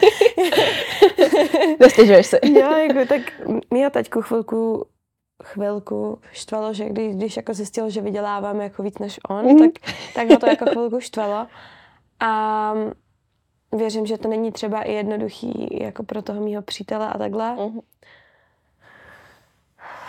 Nestěžuješ 1.80 2.28
se. 2.28 2.40
jo, 2.44 2.72
jako 2.72 3.06
tak 3.06 3.22
mě 3.70 3.90
taťku 3.90 4.22
chvilku 4.22 4.86
chvilku 5.44 6.20
štvalo, 6.32 6.74
že 6.74 6.90
když, 6.90 7.16
když 7.16 7.38
jako 7.38 7.54
zjistil, 7.54 7.90
že 7.90 8.02
vydělávám 8.02 8.62
jako 8.62 8.84
víc 8.84 9.00
než 9.00 9.20
on, 9.30 9.46
mm. 9.46 9.60
tak, 9.60 9.72
tak 10.16 10.30
ho 10.30 10.38
to 10.38 10.46
jako 10.46 10.66
chvilku 10.66 11.00
štvalo. 11.00 11.48
A 12.20 12.74
věřím, 13.76 14.06
že 14.06 14.18
to 14.18 14.28
není 14.28 14.52
třeba 14.52 14.82
i 14.82 14.94
jednoduchý 14.94 15.78
jako 15.82 16.04
pro 16.04 16.22
toho 16.22 16.42
mýho 16.42 16.62
přítele 16.62 17.08
a 17.08 17.18
takhle. 17.18 17.56
Mm. 17.56 17.80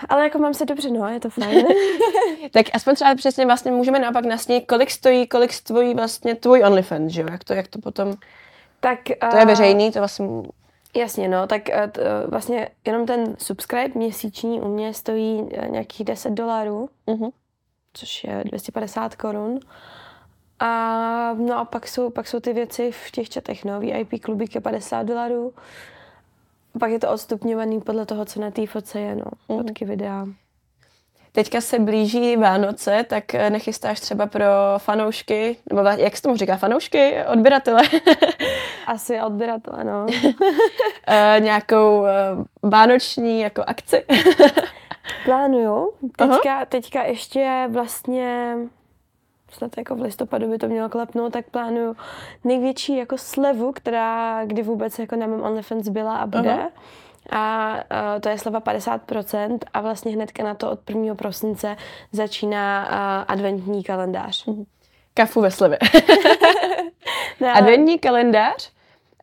Ale 0.09 0.23
jako 0.23 0.39
mám 0.39 0.55
se 0.55 0.65
dobře, 0.65 0.91
no, 0.91 1.09
je 1.09 1.21
to 1.21 1.31
fajn. 1.31 1.67
tak 2.51 2.67
aspoň 2.75 2.95
třeba 2.95 3.15
přesně 3.15 3.47
vlastně 3.47 3.73
můžeme 3.73 3.99
naopak 3.99 4.25
nasnít, 4.25 4.67
kolik 4.67 4.91
stojí, 4.91 5.27
kolik 5.27 5.53
stojí 5.53 5.95
vlastně 5.95 6.35
tvůj 6.35 6.63
OnlyFans, 6.65 7.13
že 7.13 7.21
jo? 7.21 7.29
Jak 7.31 7.45
to, 7.45 7.55
jak 7.55 7.69
to 7.69 7.79
potom... 7.79 8.15
Tak, 8.81 8.99
to 9.31 9.37
je 9.37 9.47
veřejný, 9.47 9.93
to 9.93 9.99
vlastně... 9.99 10.27
Jasně, 10.97 11.29
no, 11.29 11.47
tak 11.47 11.71
eh, 11.71 11.89
t, 11.89 12.01
eh, 12.01 12.27
vlastně 12.27 12.69
jenom 12.87 13.07
ten 13.07 13.37
subscribe 13.39 13.95
měsíční 13.95 14.61
u 14.61 14.69
mě 14.69 14.95
stojí 14.95 15.49
eh, 15.53 15.69
nějakých 15.69 16.05
10 16.05 16.31
dolarů, 16.31 16.89
uh-huh. 17.07 17.31
což 17.93 18.25
je 18.25 18.43
250 18.45 19.17
korun. 19.17 19.61
A 20.59 21.35
no 21.39 21.59
a 21.59 21.65
pak 21.65 21.89
jsou, 21.89 22.11
pak 22.11 22.29
jsou 22.29 22.41
ty 22.41 22.53
věci 22.53 22.93
v 22.93 23.11
těch 23.11 23.29
četech, 23.29 23.65
no, 23.65 23.81
VIP 23.81 24.23
klubík 24.23 24.55
je 24.55 24.61
50 24.61 25.03
dolarů, 25.03 25.55
pak 26.81 26.91
je 26.91 26.99
to 26.99 27.11
odstupňovaný 27.11 27.81
podle 27.81 28.07
toho, 28.07 28.25
co 28.25 28.41
na 28.41 28.51
té 28.51 28.67
fotce 28.67 29.01
je, 29.01 29.17
no. 29.17 29.25
Mhm. 29.49 29.59
Fotky, 29.59 29.85
videa. 29.85 30.27
teďka 31.33 31.61
se 31.61 31.79
blíží 31.79 32.37
Vánoce, 32.37 33.05
tak 33.09 33.35
eh, 33.35 33.51
nechystáš 33.51 34.01
třeba 34.01 34.27
pro 34.27 34.45
fanoušky, 34.79 35.57
nebo 35.73 35.81
jak 35.81 36.17
se 36.17 36.23
tomu 36.23 36.37
říká, 36.37 36.57
fanoušky, 36.57 37.15
odběratele? 37.33 37.83
Asi 38.87 39.21
odběratele, 39.21 39.85
no. 39.85 40.07
uh, 40.07 41.41
nějakou 41.41 42.01
uh, 42.01 42.09
vánoční 42.71 43.41
jako 43.41 43.63
akci? 43.67 44.05
Plánuju. 45.25 45.93
Teďka, 46.17 46.65
teďka 46.65 47.03
ještě 47.03 47.69
vlastně 47.71 48.57
snad 49.53 49.79
jako 49.79 49.95
v 49.95 50.01
listopadu 50.01 50.51
by 50.51 50.59
to 50.59 50.69
mělo 50.69 50.89
klepnout, 50.89 51.33
tak 51.33 51.51
plánuju 51.51 51.97
největší 52.45 52.97
jako 52.97 53.19
slevu, 53.19 53.73
která 53.73 54.45
kdy 54.45 54.63
vůbec 54.63 54.99
jako 54.99 55.17
na 55.17 55.27
mém 55.27 55.43
OnlyFans 55.43 55.89
byla 55.89 56.17
a 56.17 56.27
bude. 56.27 56.57
Uh-huh. 56.57 56.71
A 57.31 57.75
uh, 57.75 58.21
to 58.21 58.29
je 58.29 58.39
sleva 58.39 58.61
50% 58.61 59.59
a 59.75 59.81
vlastně 59.81 60.13
hnedka 60.13 60.45
na 60.45 60.55
to 60.55 60.71
od 60.71 60.91
1. 60.91 61.15
prosince 61.15 61.77
začíná 62.13 62.85
uh, 62.85 63.25
adventní 63.29 63.85
kalendář. 63.85 64.47
Uh-huh. 64.47 64.67
Kafu 65.15 65.41
ve 65.41 65.51
slevě. 65.51 65.79
no. 67.41 67.49
Adventní 67.57 67.99
kalendář? 67.99 68.73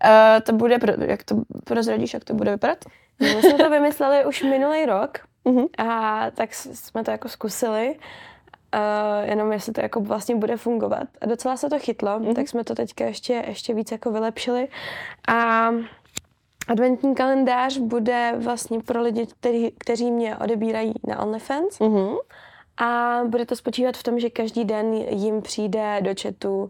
Uh, 0.03 0.41
to 0.43 0.53
bude, 0.53 0.79
jak 1.05 1.23
to 1.23 1.35
prozradíš, 1.63 2.13
jak 2.13 2.23
to 2.23 2.33
bude 2.33 2.51
vypadat? 2.51 2.85
No, 3.19 3.27
my 3.35 3.41
jsme 3.41 3.53
to 3.53 3.69
vymysleli 3.69 4.25
už 4.25 4.43
minulý 4.43 4.85
rok 4.85 5.19
uh-huh. 5.45 5.67
a 5.77 6.25
tak 6.31 6.53
jsme 6.53 7.03
to 7.03 7.11
jako 7.11 7.29
zkusili 7.29 7.95
Uh, 8.75 9.29
jenom 9.29 9.51
jestli 9.51 9.73
to 9.73 9.81
jako 9.81 9.99
vlastně 9.99 10.35
bude 10.35 10.57
fungovat. 10.57 11.07
A 11.21 11.25
docela 11.25 11.57
se 11.57 11.69
to 11.69 11.79
chytlo, 11.79 12.19
mm. 12.19 12.33
tak 12.33 12.47
jsme 12.47 12.63
to 12.63 12.75
teďka 12.75 13.05
ještě, 13.05 13.43
ještě 13.47 13.73
víc 13.73 13.91
jako 13.91 14.11
vylepšili. 14.11 14.67
A 15.27 15.69
adventní 16.67 17.15
kalendář 17.15 17.77
bude 17.77 18.33
vlastně 18.37 18.79
pro 18.79 19.01
lidi, 19.01 19.27
který, 19.39 19.71
kteří 19.77 20.11
mě 20.11 20.37
odebírají 20.37 20.93
na 21.07 21.19
OnlyFans. 21.19 21.79
Mm-hmm. 21.79 22.17
A 22.77 23.19
bude 23.27 23.45
to 23.45 23.55
spočívat 23.55 23.97
v 23.97 24.03
tom, 24.03 24.19
že 24.19 24.29
každý 24.29 24.65
den 24.65 24.93
jim 24.93 25.41
přijde 25.41 26.01
do 26.01 26.11
chatu 26.21 26.63
uh, 26.63 26.69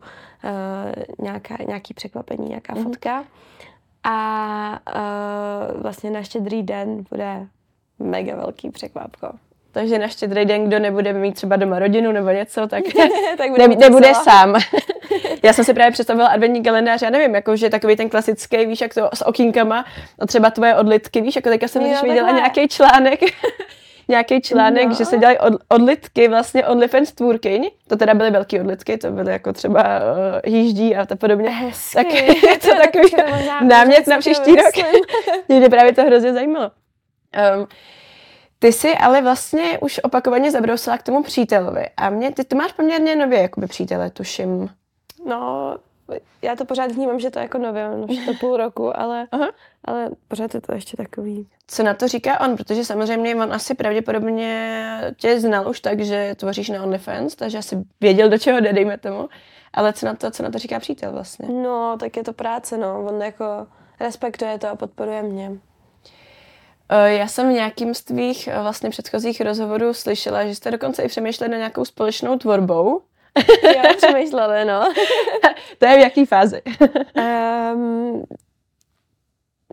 nějaká, 1.19 1.55
nějaký 1.67 1.93
překvapení, 1.93 2.49
nějaká 2.49 2.73
mm-hmm. 2.73 2.83
fotka. 2.83 3.23
A 4.03 4.79
uh, 4.95 5.81
vlastně 5.81 6.11
na 6.11 6.23
štědrý 6.23 6.63
den 6.63 7.03
bude 7.09 7.47
mega 7.99 8.35
velký 8.35 8.69
překvapko. 8.69 9.27
Takže 9.71 9.99
na 9.99 10.07
štědrý 10.07 10.45
den, 10.45 10.65
kdo 10.65 10.79
nebude 10.79 11.13
mít 11.13 11.35
třeba 11.35 11.55
doma 11.55 11.79
rodinu 11.79 12.11
nebo 12.11 12.29
něco, 12.29 12.67
tak, 12.67 12.83
tak 13.37 13.49
bude 13.49 13.67
ne, 13.67 13.75
nebude 13.75 14.13
sám. 14.13 14.55
já 15.43 15.53
jsem 15.53 15.65
si 15.65 15.73
právě 15.73 15.91
představila 15.91 16.27
adventní 16.27 16.63
kalendář, 16.63 17.01
já 17.01 17.09
nevím, 17.09 17.35
jako, 17.35 17.55
že 17.55 17.69
takový 17.69 17.95
ten 17.95 18.09
klasický, 18.09 18.65
víš, 18.65 18.81
jak 18.81 18.93
to 18.93 19.09
s 19.13 19.25
okýnkama, 19.25 19.85
a 20.19 20.27
třeba 20.27 20.51
tvoje 20.51 20.75
odlitky, 20.75 21.21
víš, 21.21 21.35
jako 21.35 21.49
teďka 21.49 21.67
jsem 21.67 21.81
jo, 21.81 21.97
viděla 22.03 22.31
nějaký 22.31 22.67
článek, 22.67 23.19
nějaký 24.07 24.41
článek, 24.41 24.87
no. 24.87 24.93
že 24.93 25.05
se 25.05 25.17
dělají 25.17 25.37
od, 25.37 25.53
odlitky 25.69 26.27
vlastně 26.27 26.65
OnlyFans 26.65 27.11
tvůrkyň. 27.11 27.69
To 27.87 27.95
teda 27.95 28.13
byly 28.13 28.31
velké 28.31 28.61
odlitky, 28.61 28.97
to 28.97 29.11
byly 29.11 29.31
jako 29.31 29.53
třeba 29.53 29.81
uh, 29.99 30.53
jíždí 30.53 30.95
a 30.95 31.05
tak 31.05 31.19
podobně. 31.19 31.49
Hezky. 31.49 31.95
Tak 31.95 32.13
je 32.13 32.57
to 32.57 32.67
takový 32.67 33.15
námět 33.61 34.07
na 34.07 34.17
příští 34.17 34.55
rok. 34.55 34.85
Mě 35.47 35.69
právě 35.69 35.93
to 35.93 36.03
hrozně 36.03 36.33
zajímalo. 36.33 36.71
Um, 37.55 37.67
ty 38.59 38.73
jsi 38.73 38.95
ale 38.95 39.21
vlastně 39.21 39.79
už 39.79 39.99
opakovaně 40.03 40.51
zabrousila 40.51 40.97
k 40.97 41.03
tomu 41.03 41.23
přítelovi 41.23 41.85
a 41.97 42.09
mě, 42.09 42.31
ty 42.31 42.43
to 42.43 42.55
máš 42.55 42.71
poměrně 42.71 43.15
nově 43.15 43.41
jakoby 43.41 43.67
přítele, 43.67 44.09
tuším. 44.09 44.69
No, 45.25 45.75
já 46.41 46.55
to 46.55 46.65
pořád 46.65 46.91
vnímám, 46.91 47.19
že 47.19 47.29
to 47.29 47.39
je 47.39 47.43
jako 47.43 47.57
nově, 47.57 47.89
už 47.89 48.25
to 48.25 48.33
půl 48.39 48.57
roku, 48.57 48.99
ale, 48.99 49.27
Aha. 49.31 49.51
ale 49.85 50.09
pořád 50.27 50.53
je 50.53 50.61
to 50.61 50.73
ještě 50.73 50.97
takový. 50.97 51.47
Co 51.67 51.83
na 51.83 51.93
to 51.93 52.07
říká 52.07 52.39
on? 52.39 52.57
Protože 52.57 52.85
samozřejmě 52.85 53.35
on 53.35 53.53
asi 53.53 53.75
pravděpodobně 53.75 55.01
tě 55.17 55.39
znal 55.39 55.69
už 55.69 55.79
tak, 55.79 56.01
že 56.01 56.35
tvoříš 56.35 56.69
na 56.69 56.83
OnlyFans, 56.83 57.35
takže 57.35 57.57
asi 57.57 57.77
věděl, 58.01 58.29
do 58.29 58.37
čeho 58.37 58.59
jde, 58.59 58.73
dejme 58.73 58.97
tomu. 58.97 59.29
Ale 59.73 59.93
co 59.93 60.05
na 60.05 60.13
to, 60.13 60.31
co 60.31 60.43
na 60.43 60.49
to 60.49 60.57
říká 60.57 60.79
přítel 60.79 61.11
vlastně? 61.11 61.49
No, 61.49 61.97
tak 61.99 62.17
je 62.17 62.23
to 62.23 62.33
práce, 62.33 62.77
no. 62.77 63.05
On 63.05 63.21
jako 63.21 63.45
respektuje 63.99 64.59
to 64.59 64.69
a 64.69 64.75
podporuje 64.75 65.23
mě. 65.23 65.51
Eh, 66.89 67.13
já 67.13 67.27
jsem 67.27 67.49
v 67.49 67.53
nějakým 67.53 67.93
z 67.93 68.03
tvých 68.03 68.47
eh, 68.47 68.61
vlastně 68.61 68.89
předchozích 68.89 69.41
rozhovorů 69.41 69.93
slyšela, 69.93 70.45
že 70.45 70.55
jste 70.55 70.71
dokonce 70.71 71.03
i 71.03 71.07
přemýšleli 71.07 71.51
na 71.51 71.57
nějakou 71.57 71.85
společnou 71.85 72.37
tvorbou. 72.37 73.01
jo, 73.63 73.81
přemýšleli, 73.97 74.65
no. 74.65 74.93
to 75.77 75.85
je 75.85 75.97
v 75.97 75.99
jaký 75.99 76.25
fázi? 76.25 76.61
um, 77.75 78.23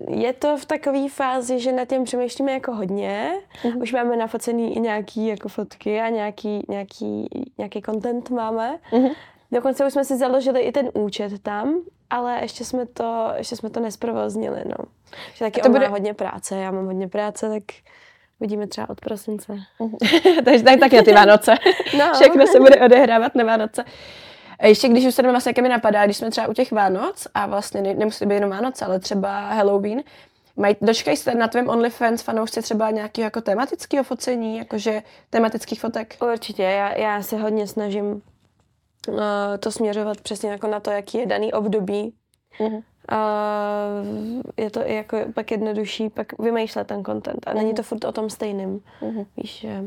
je 0.20 0.32
to 0.32 0.56
v 0.56 0.64
takové 0.64 1.08
fázi, 1.08 1.61
že 1.61 1.73
nad 1.73 1.88
tím 1.88 2.04
přemýšlíme 2.04 2.52
jako 2.52 2.73
hodně. 2.73 3.32
Uh-huh. 3.62 3.82
Už 3.82 3.92
máme 3.92 4.16
nafocený 4.16 4.76
i 4.76 4.80
nějaký 4.80 5.26
jako 5.26 5.49
fotky 5.49 6.00
a 6.00 6.08
nějaký, 6.08 6.66
nějaký, 6.68 7.28
nějaký 7.58 7.82
content 7.82 8.30
máme. 8.30 8.78
Uh-huh. 8.92 9.14
Dokonce 9.52 9.87
už 9.87 9.92
jsme 9.92 10.04
si 10.04 10.16
založili 10.16 10.61
i 10.61 10.73
ten 10.73 10.90
účet 10.94 11.42
tam, 11.42 11.80
ale 12.11 12.38
ještě 12.42 12.64
jsme 12.64 12.87
to, 12.87 13.32
ještě 13.37 13.56
jsme 13.56 13.70
to 13.70 13.80
nesprovoznili, 13.80 14.62
no. 14.66 14.85
Že 15.34 15.44
taky 15.44 15.60
to 15.60 15.66
on 15.66 15.72
bude... 15.72 15.84
má 15.84 15.90
hodně 15.90 16.14
práce, 16.14 16.56
já 16.56 16.70
mám 16.70 16.86
hodně 16.86 17.08
práce, 17.08 17.48
tak 17.48 17.62
uvidíme 18.40 18.66
třeba 18.66 18.88
od 18.90 19.00
prosince. 19.00 19.56
Takže 20.44 20.64
tak, 20.64 20.80
tak 20.80 20.92
na 20.92 21.02
ty 21.02 21.12
Vánoce. 21.12 21.54
no. 21.98 22.14
Všechno 22.14 22.46
se 22.46 22.60
bude 22.60 22.76
odehrávat 22.76 23.34
na 23.34 23.44
Vánoce. 23.44 23.84
A 24.58 24.66
ještě 24.66 24.88
když 24.88 25.06
už 25.06 25.14
se 25.14 25.22
vlastně 25.22 25.62
mi 25.62 25.68
napadá, 25.68 26.04
když 26.04 26.16
jsme 26.16 26.30
třeba 26.30 26.48
u 26.48 26.52
těch 26.52 26.72
Vánoc 26.72 27.26
a 27.34 27.46
vlastně 27.46 27.82
ne, 27.82 27.94
nemusí 27.94 28.26
být 28.26 28.34
jenom 28.34 28.50
Vánoce, 28.50 28.84
ale 28.84 29.00
třeba 29.00 29.40
Halloween, 29.40 30.02
Maj, 30.56 30.76
dočkají 30.80 31.16
se 31.16 31.34
na 31.34 31.48
tvém 31.48 31.68
OnlyFans 31.68 32.22
fanoušci 32.22 32.62
třeba 32.62 32.90
nějakého 32.90 33.25
jako 33.25 33.40
tematického 33.40 34.04
focení, 34.04 34.58
jakože 34.58 35.02
tematických 35.30 35.80
fotek? 35.80 36.16
Určitě, 36.32 36.62
já, 36.62 36.98
já 36.98 37.22
se 37.22 37.36
hodně 37.36 37.66
snažím 37.66 38.06
uh, 38.06 39.18
to 39.60 39.72
směřovat 39.72 40.20
přesně 40.20 40.50
jako 40.50 40.66
na 40.66 40.80
to, 40.80 40.90
jaký 40.90 41.18
je 41.18 41.26
daný 41.26 41.52
období. 41.52 42.14
Uh-huh. 42.58 42.82
Uh, 43.12 44.42
je 44.56 44.70
to 44.70 44.90
i 44.90 44.94
jako 44.94 45.18
pak 45.34 45.50
jednodušší 45.50 46.10
pak 46.10 46.38
vymýšlet 46.38 46.86
ten 46.86 47.04
content 47.04 47.46
a 47.46 47.54
není 47.54 47.75
to 47.75 47.82
furt 47.82 48.04
o 48.04 48.12
tom 48.12 48.30
stejným. 48.30 48.80
Uh-huh. 49.02 49.26
Víš, 49.36 49.60
že... 49.60 49.84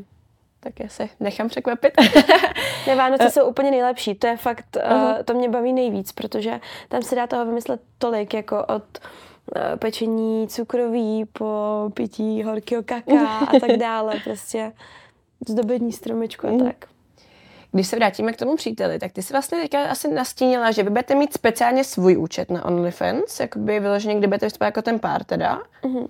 Tak 0.59 0.79
já 0.79 0.89
se 0.89 1.09
nechám 1.19 1.47
překvapit. 1.47 1.93
ne, 2.87 2.95
Vánoce 2.95 3.29
jsou 3.29 3.45
úplně 3.45 3.71
nejlepší. 3.71 4.15
To 4.15 4.27
je 4.27 4.37
fakt, 4.37 4.65
uh-huh. 4.75 5.17
uh, 5.17 5.23
to 5.23 5.33
mě 5.33 5.49
baví 5.49 5.73
nejvíc, 5.73 6.11
protože 6.11 6.59
tam 6.89 7.01
se 7.01 7.15
dá 7.15 7.27
toho 7.27 7.45
vymyslet 7.45 7.81
tolik, 7.97 8.33
jako 8.33 8.65
od 8.65 8.83
uh, 8.95 9.61
pečení 9.79 10.47
cukroví 10.47 11.25
po 11.25 11.91
pití 11.93 12.43
horkého 12.43 12.83
kaka 12.83 13.27
a 13.27 13.59
tak 13.59 13.71
dále. 13.77 14.15
Prostě 14.23 14.73
zdobení 15.47 15.91
stromečku 15.91 16.47
a 16.47 16.63
tak. 16.63 16.85
Když 17.71 17.87
se 17.87 17.95
vrátíme 17.95 18.33
k 18.33 18.37
tomu 18.37 18.55
příteli, 18.55 18.99
tak 18.99 19.11
ty 19.11 19.21
si 19.21 19.33
vlastně 19.33 19.57
teďka 19.57 19.83
asi 19.83 20.07
nastínila, 20.07 20.71
že 20.71 20.83
vy 20.83 20.89
budete 20.89 21.15
mít 21.15 21.33
speciálně 21.33 21.83
svůj 21.83 22.17
účet 22.17 22.51
na 22.51 22.65
OnlyFans, 22.65 23.39
jakoby 23.39 23.79
vyloženě, 23.79 24.15
kdy 24.15 24.27
budete 24.27 24.45
vystupovat 24.45 24.67
jako 24.67 24.81
ten 24.81 24.99
pár 24.99 25.23
teda. 25.23 25.61
Mm-hmm. 25.83 26.07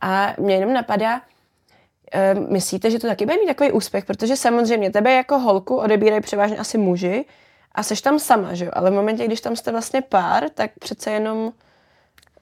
A 0.00 0.34
mě 0.38 0.54
jenom 0.54 0.72
napadá, 0.72 1.16
uh, 1.16 2.50
myslíte, 2.50 2.90
že 2.90 2.98
to 2.98 3.06
taky 3.06 3.24
bude 3.26 3.36
mít 3.36 3.46
takový 3.46 3.72
úspěch, 3.72 4.04
protože 4.04 4.36
samozřejmě 4.36 4.90
tebe 4.90 5.12
jako 5.12 5.38
holku 5.38 5.76
odebírají 5.76 6.22
převážně 6.22 6.56
asi 6.56 6.78
muži 6.78 7.24
a 7.72 7.82
seš 7.82 8.00
tam 8.00 8.18
sama, 8.18 8.54
že 8.54 8.64
jo? 8.64 8.70
Ale 8.74 8.90
v 8.90 8.94
momentě, 8.94 9.24
když 9.24 9.40
tam 9.40 9.56
jste 9.56 9.70
vlastně 9.70 10.02
pár, 10.02 10.48
tak 10.48 10.70
přece 10.80 11.10
jenom... 11.10 11.52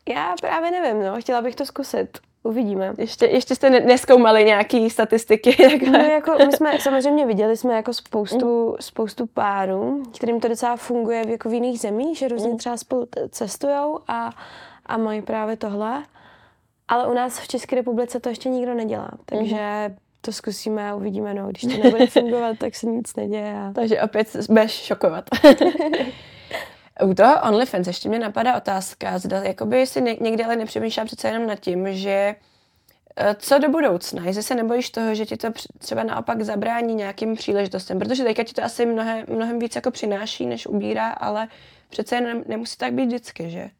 Já 0.09 0.35
právě 0.41 0.71
nevím, 0.71 1.03
no, 1.03 1.21
chtěla 1.21 1.43
bych 1.43 1.57
to 1.57 1.67
zkusit. 1.67 2.19
Uvidíme. 2.43 2.95
Ještě, 2.99 3.27
ještě 3.27 3.55
jste 3.55 3.71
neskoumali 3.71 4.45
nějaké 4.45 4.91
statistiky? 4.91 5.57
No, 5.91 5.99
jako 5.99 6.33
my 6.47 6.53
jsme 6.53 6.79
samozřejmě 6.81 7.27
viděli 7.27 7.57
jsme 7.57 7.75
jako 7.75 7.93
spoustu, 7.93 8.69
mm. 8.71 8.77
spoustu 8.81 9.27
párů, 9.27 10.03
kterým 10.17 10.41
to 10.41 10.49
docela 10.49 10.77
funguje 10.77 11.25
v, 11.25 11.29
jako 11.29 11.49
v 11.49 11.53
jiných 11.53 11.81
zemích, 11.81 12.19
že 12.19 12.29
různě 12.29 12.51
mm. 12.51 12.59
třeba 12.59 12.77
spolu 12.77 13.09
cestují 13.31 13.75
a, 14.09 14.31
a 14.87 14.97
mají 14.97 15.23
právě 15.23 15.57
tohle. 15.57 16.05
Ale 16.89 17.07
u 17.07 17.15
nás 17.15 17.41
v 17.41 17.49
České 17.49 17.77
republice 17.77 18.21
to 18.21 18.29
ještě 18.29 18.49
nikdo 18.49 18.75
nedělá, 18.75 19.11
takže 19.25 19.89
mm. 19.89 19.97
to 20.21 20.33
zkusíme 20.33 20.91
a 20.91 20.95
uvidíme, 20.95 21.35
no. 21.35 21.49
Když 21.49 21.63
to 21.63 21.83
nebude 21.83 22.07
fungovat, 22.07 22.59
tak 22.59 22.75
se 22.75 22.87
nic 22.87 23.17
neděje. 23.17 23.55
A... 23.59 23.73
Takže 23.75 24.03
opět 24.03 24.37
budeš 24.49 24.73
šokovat. 24.73 25.25
U 27.03 27.15
toho 27.15 27.43
OnlyFans 27.43 27.87
ještě 27.87 28.09
mě 28.09 28.19
napadá 28.19 28.57
otázka, 28.57 29.19
zda 29.19 29.43
jakoby 29.43 29.87
si 29.87 30.03
někdy 30.21 30.45
ale 30.45 30.57
nepřemýšlela 30.57 31.07
přece 31.07 31.29
jenom 31.29 31.47
nad 31.47 31.61
tím, 31.61 31.95
že 31.95 32.37
e, 33.17 33.35
co 33.35 33.59
do 33.59 33.69
budoucna, 33.69 34.25
jestli 34.25 34.43
se 34.43 34.55
nebojíš 34.55 34.91
toho, 34.91 35.15
že 35.15 35.27
ti 35.27 35.37
to 35.37 35.49
třeba 35.79 36.03
naopak 36.03 36.43
zabrání 36.43 36.95
nějakým 36.95 37.35
příležitostem, 37.35 37.99
protože 37.99 38.25
teďka 38.25 38.43
ti 38.43 38.55
to 38.55 38.65
asi 38.65 38.87
mnohem, 38.87 39.25
mnohem 39.29 39.59
víc 39.59 39.77
jako 39.77 39.91
přináší, 39.91 40.47
než 40.47 40.67
ubírá, 40.67 41.11
ale 41.11 41.49
přece 41.89 42.15
jen 42.15 42.45
nemusí 42.47 42.77
tak 42.77 42.93
být 42.93 43.07
vždycky, 43.07 43.51
že? 43.51 43.71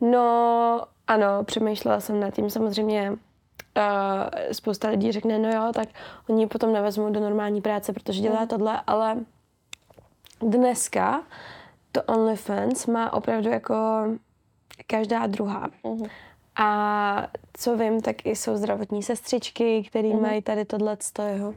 No, 0.00 0.82
ano, 1.06 1.44
přemýšlela 1.44 2.00
jsem 2.00 2.20
nad 2.20 2.34
tím 2.34 2.50
samozřejmě. 2.50 3.10
Uh, 3.10 4.52
spousta 4.52 4.88
lidí 4.88 5.12
řekne, 5.12 5.38
no 5.38 5.52
jo, 5.52 5.72
tak 5.74 5.88
oni 6.28 6.46
potom 6.46 6.72
nevezmou 6.72 7.10
do 7.10 7.20
normální 7.20 7.60
práce, 7.60 7.92
protože 7.92 8.20
dělá 8.20 8.40
mm. 8.40 8.48
tohle, 8.48 8.80
ale 8.86 9.16
dneska 10.40 11.22
to 11.96 12.02
OnlyFans 12.02 12.86
má 12.86 13.12
opravdu 13.12 13.50
jako 13.50 13.74
každá 14.86 15.26
druhá. 15.26 15.68
Uh-huh. 15.84 16.08
A 16.56 17.28
co 17.52 17.76
vím, 17.76 18.00
tak 18.00 18.26
i 18.26 18.36
jsou 18.36 18.56
zdravotní 18.56 19.02
sestřičky, 19.02 19.82
které 19.88 20.08
mm-hmm. 20.08 20.20
mají 20.20 20.42
tady 20.42 20.64
tohle 20.64 20.96
jeho. 21.28 21.54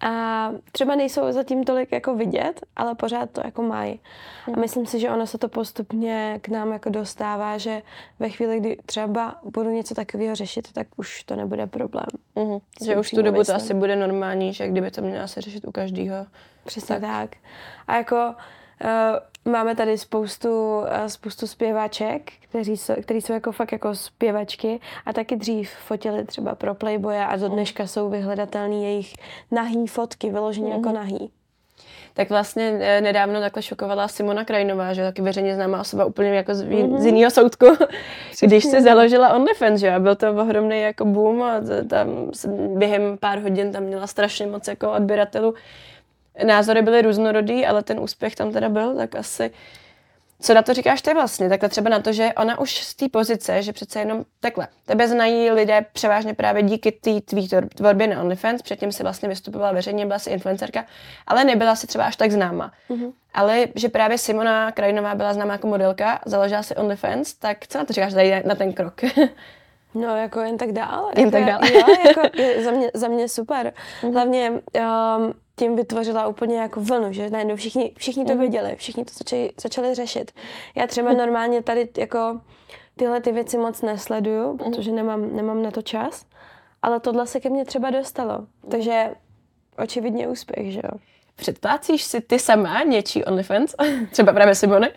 A 0.00 0.50
třeba 0.72 0.94
nejsou 0.94 1.32
zatím 1.32 1.64
tolik 1.64 1.92
jako 1.92 2.14
vidět, 2.14 2.60
ale 2.76 2.94
pořád 2.94 3.30
to 3.30 3.40
jako 3.44 3.62
mají. 3.62 4.00
A 4.46 4.50
mhm. 4.50 4.60
myslím 4.60 4.86
si, 4.86 5.00
že 5.00 5.10
ono 5.10 5.26
se 5.26 5.38
to 5.38 5.48
postupně 5.48 6.38
k 6.42 6.48
nám 6.48 6.72
jako 6.72 6.90
dostává, 6.90 7.58
že 7.58 7.82
ve 8.18 8.28
chvíli, 8.28 8.60
kdy 8.60 8.76
třeba 8.86 9.36
budu 9.42 9.70
něco 9.70 9.94
takového 9.94 10.34
řešit, 10.34 10.72
tak 10.72 10.86
už 10.96 11.24
to 11.24 11.36
nebude 11.36 11.66
problém. 11.66 12.06
Mm-hmm. 12.36 12.60
Že 12.84 12.96
už 12.96 13.10
tu 13.10 13.22
dobu 13.22 13.38
myslím. 13.38 13.56
to 13.56 13.62
asi 13.62 13.74
bude 13.74 13.96
normální, 13.96 14.52
že 14.52 14.68
kdyby 14.68 14.90
to 14.90 15.02
měla 15.02 15.26
se 15.26 15.40
řešit 15.40 15.64
u 15.64 15.72
každého. 15.72 16.26
Přesně 16.64 17.00
tak. 17.00 17.30
tak. 17.30 17.36
A 17.86 17.96
jako 17.96 18.16
uh, 18.84 19.18
máme 19.44 19.76
tady 19.76 19.98
spoustu, 19.98 20.78
uh, 20.78 20.86
spoustu 21.06 21.46
zpěvaček, 21.46 22.32
kteří 22.48 22.76
jsou, 22.76 22.94
který 23.02 23.20
jsou 23.20 23.32
jako 23.32 23.52
fakt 23.52 23.72
jako 23.72 23.94
zpěvačky 23.94 24.80
a 25.06 25.12
taky 25.12 25.36
dřív 25.36 25.70
fotili 25.70 26.24
třeba 26.24 26.54
pro 26.54 26.74
Playboye 26.74 27.26
a 27.26 27.36
do 27.36 27.48
dneška 27.48 27.86
jsou 27.86 28.10
vyhledatelné 28.10 28.76
jejich 28.76 29.14
nahý 29.50 29.86
fotky, 29.86 30.30
vyloženě 30.30 30.66
mm. 30.66 30.72
jako 30.72 30.88
mhm. 30.88 30.94
nahý. 30.94 31.30
Tak 32.14 32.30
vlastně 32.30 32.78
eh, 32.80 33.00
nedávno 33.00 33.40
takhle 33.40 33.62
šokovala 33.62 34.08
Simona 34.08 34.44
Krajnová, 34.44 34.92
že 34.92 35.02
taky 35.02 35.22
veřejně 35.22 35.54
známá 35.54 35.80
osoba 35.80 36.04
úplně 36.04 36.30
jako 36.30 36.54
z, 36.54 36.64
mm-hmm. 36.64 36.98
z 36.98 37.06
jiného 37.06 37.30
soudku, 37.30 37.66
když 38.42 38.64
se 38.64 38.82
založila 38.82 39.34
OnlyFans, 39.34 39.80
že 39.80 39.90
a 39.90 39.98
byl 39.98 40.16
to 40.16 40.30
ohromný 40.32 40.80
jako 40.80 41.04
boom 41.04 41.42
a 41.42 41.60
tam 41.88 42.30
během 42.78 43.18
pár 43.18 43.38
hodin 43.38 43.72
tam 43.72 43.82
měla 43.82 44.06
strašně 44.06 44.46
moc 44.46 44.68
jako 44.68 44.92
odběratelů 44.92 45.54
názory 46.44 46.82
byly 46.82 47.02
různorodý, 47.02 47.66
ale 47.66 47.82
ten 47.82 48.00
úspěch 48.00 48.36
tam 48.36 48.52
teda 48.52 48.68
byl, 48.68 48.96
tak 48.96 49.14
asi 49.14 49.50
co 50.42 50.54
na 50.54 50.62
to 50.62 50.74
říkáš 50.74 51.02
ty 51.02 51.14
vlastně? 51.14 51.48
Takhle 51.48 51.68
třeba 51.68 51.90
na 51.90 52.00
to, 52.00 52.12
že 52.12 52.32
ona 52.36 52.60
už 52.60 52.84
z 52.84 52.94
té 52.94 53.08
pozice, 53.08 53.62
že 53.62 53.72
přece 53.72 53.98
jenom 53.98 54.24
takhle, 54.40 54.68
tebe 54.86 55.08
znají 55.08 55.50
lidé 55.50 55.86
převážně 55.92 56.34
právě 56.34 56.62
díky 56.62 56.92
té 56.92 57.20
tvý 57.20 57.48
tvorbě 57.74 58.06
na 58.06 58.20
OnlyFans, 58.20 58.62
předtím 58.62 58.92
si 58.92 59.02
vlastně 59.02 59.28
vystupovala 59.28 59.72
veřejně, 59.72 60.06
byla 60.06 60.18
si 60.18 60.30
influencerka, 60.30 60.84
ale 61.26 61.44
nebyla 61.44 61.76
si 61.76 61.86
třeba 61.86 62.04
až 62.04 62.16
tak 62.16 62.32
známa. 62.32 62.72
Mm-hmm. 62.90 63.12
Ale 63.34 63.66
že 63.74 63.88
právě 63.88 64.18
Simona 64.18 64.72
Krajinová 64.72 65.14
byla 65.14 65.34
známá 65.34 65.52
jako 65.52 65.66
modelka, 65.66 66.20
založila 66.26 66.62
si 66.62 66.76
OnlyFans, 66.76 67.34
tak 67.34 67.66
co 67.66 67.78
na 67.78 67.84
to 67.84 67.92
říkáš 67.92 68.12
tady 68.12 68.42
na 68.46 68.54
ten 68.54 68.72
krok? 68.72 69.00
No, 69.94 70.16
jako 70.16 70.40
jen 70.40 70.58
tak 70.58 70.72
dál. 70.72 71.10
Jen 71.16 71.26
jako, 71.26 71.30
tak 71.30 71.44
dál. 71.44 71.60
Jo, 71.64 71.96
jako, 72.06 72.42
je 72.42 72.64
za, 72.64 72.70
mě, 72.70 72.90
za 72.94 73.08
mě 73.08 73.28
super. 73.28 73.72
Mm-hmm. 74.02 74.12
Hlavně 74.12 74.50
um, 74.50 75.34
tím 75.62 75.76
vytvořila 75.76 76.26
úplně 76.26 76.58
jako 76.58 76.80
vlnu, 76.80 77.12
že 77.12 77.30
najednou 77.30 77.56
všichni, 77.56 77.92
všichni 77.96 78.24
to 78.24 78.32
mm. 78.32 78.38
věděli, 78.38 78.76
všichni 78.76 79.04
to 79.04 79.12
začali, 79.14 79.52
začali 79.62 79.94
řešit. 79.94 80.32
Já 80.76 80.86
třeba 80.86 81.12
normálně 81.12 81.62
tady 81.62 81.88
jako 81.98 82.40
tyhle 82.96 83.20
ty 83.20 83.32
věci 83.32 83.58
moc 83.58 83.82
nesleduju, 83.82 84.52
mm. 84.52 84.58
protože 84.58 84.92
nemám, 84.92 85.36
nemám 85.36 85.62
na 85.62 85.70
to 85.70 85.82
čas, 85.82 86.26
ale 86.82 87.00
tohle 87.00 87.26
se 87.26 87.40
ke 87.40 87.48
mně 87.48 87.64
třeba 87.64 87.90
dostalo. 87.90 88.46
Takže 88.70 89.14
očividně 89.78 90.28
úspěch, 90.28 90.72
že 90.72 90.80
jo. 90.84 90.98
Předplácíš 91.36 92.02
si 92.02 92.20
ty 92.20 92.38
sama 92.38 92.82
něčí 92.82 93.24
OnlyFans? 93.24 93.74
Třeba 94.10 94.32
právě 94.32 94.54
Simony? 94.54 94.88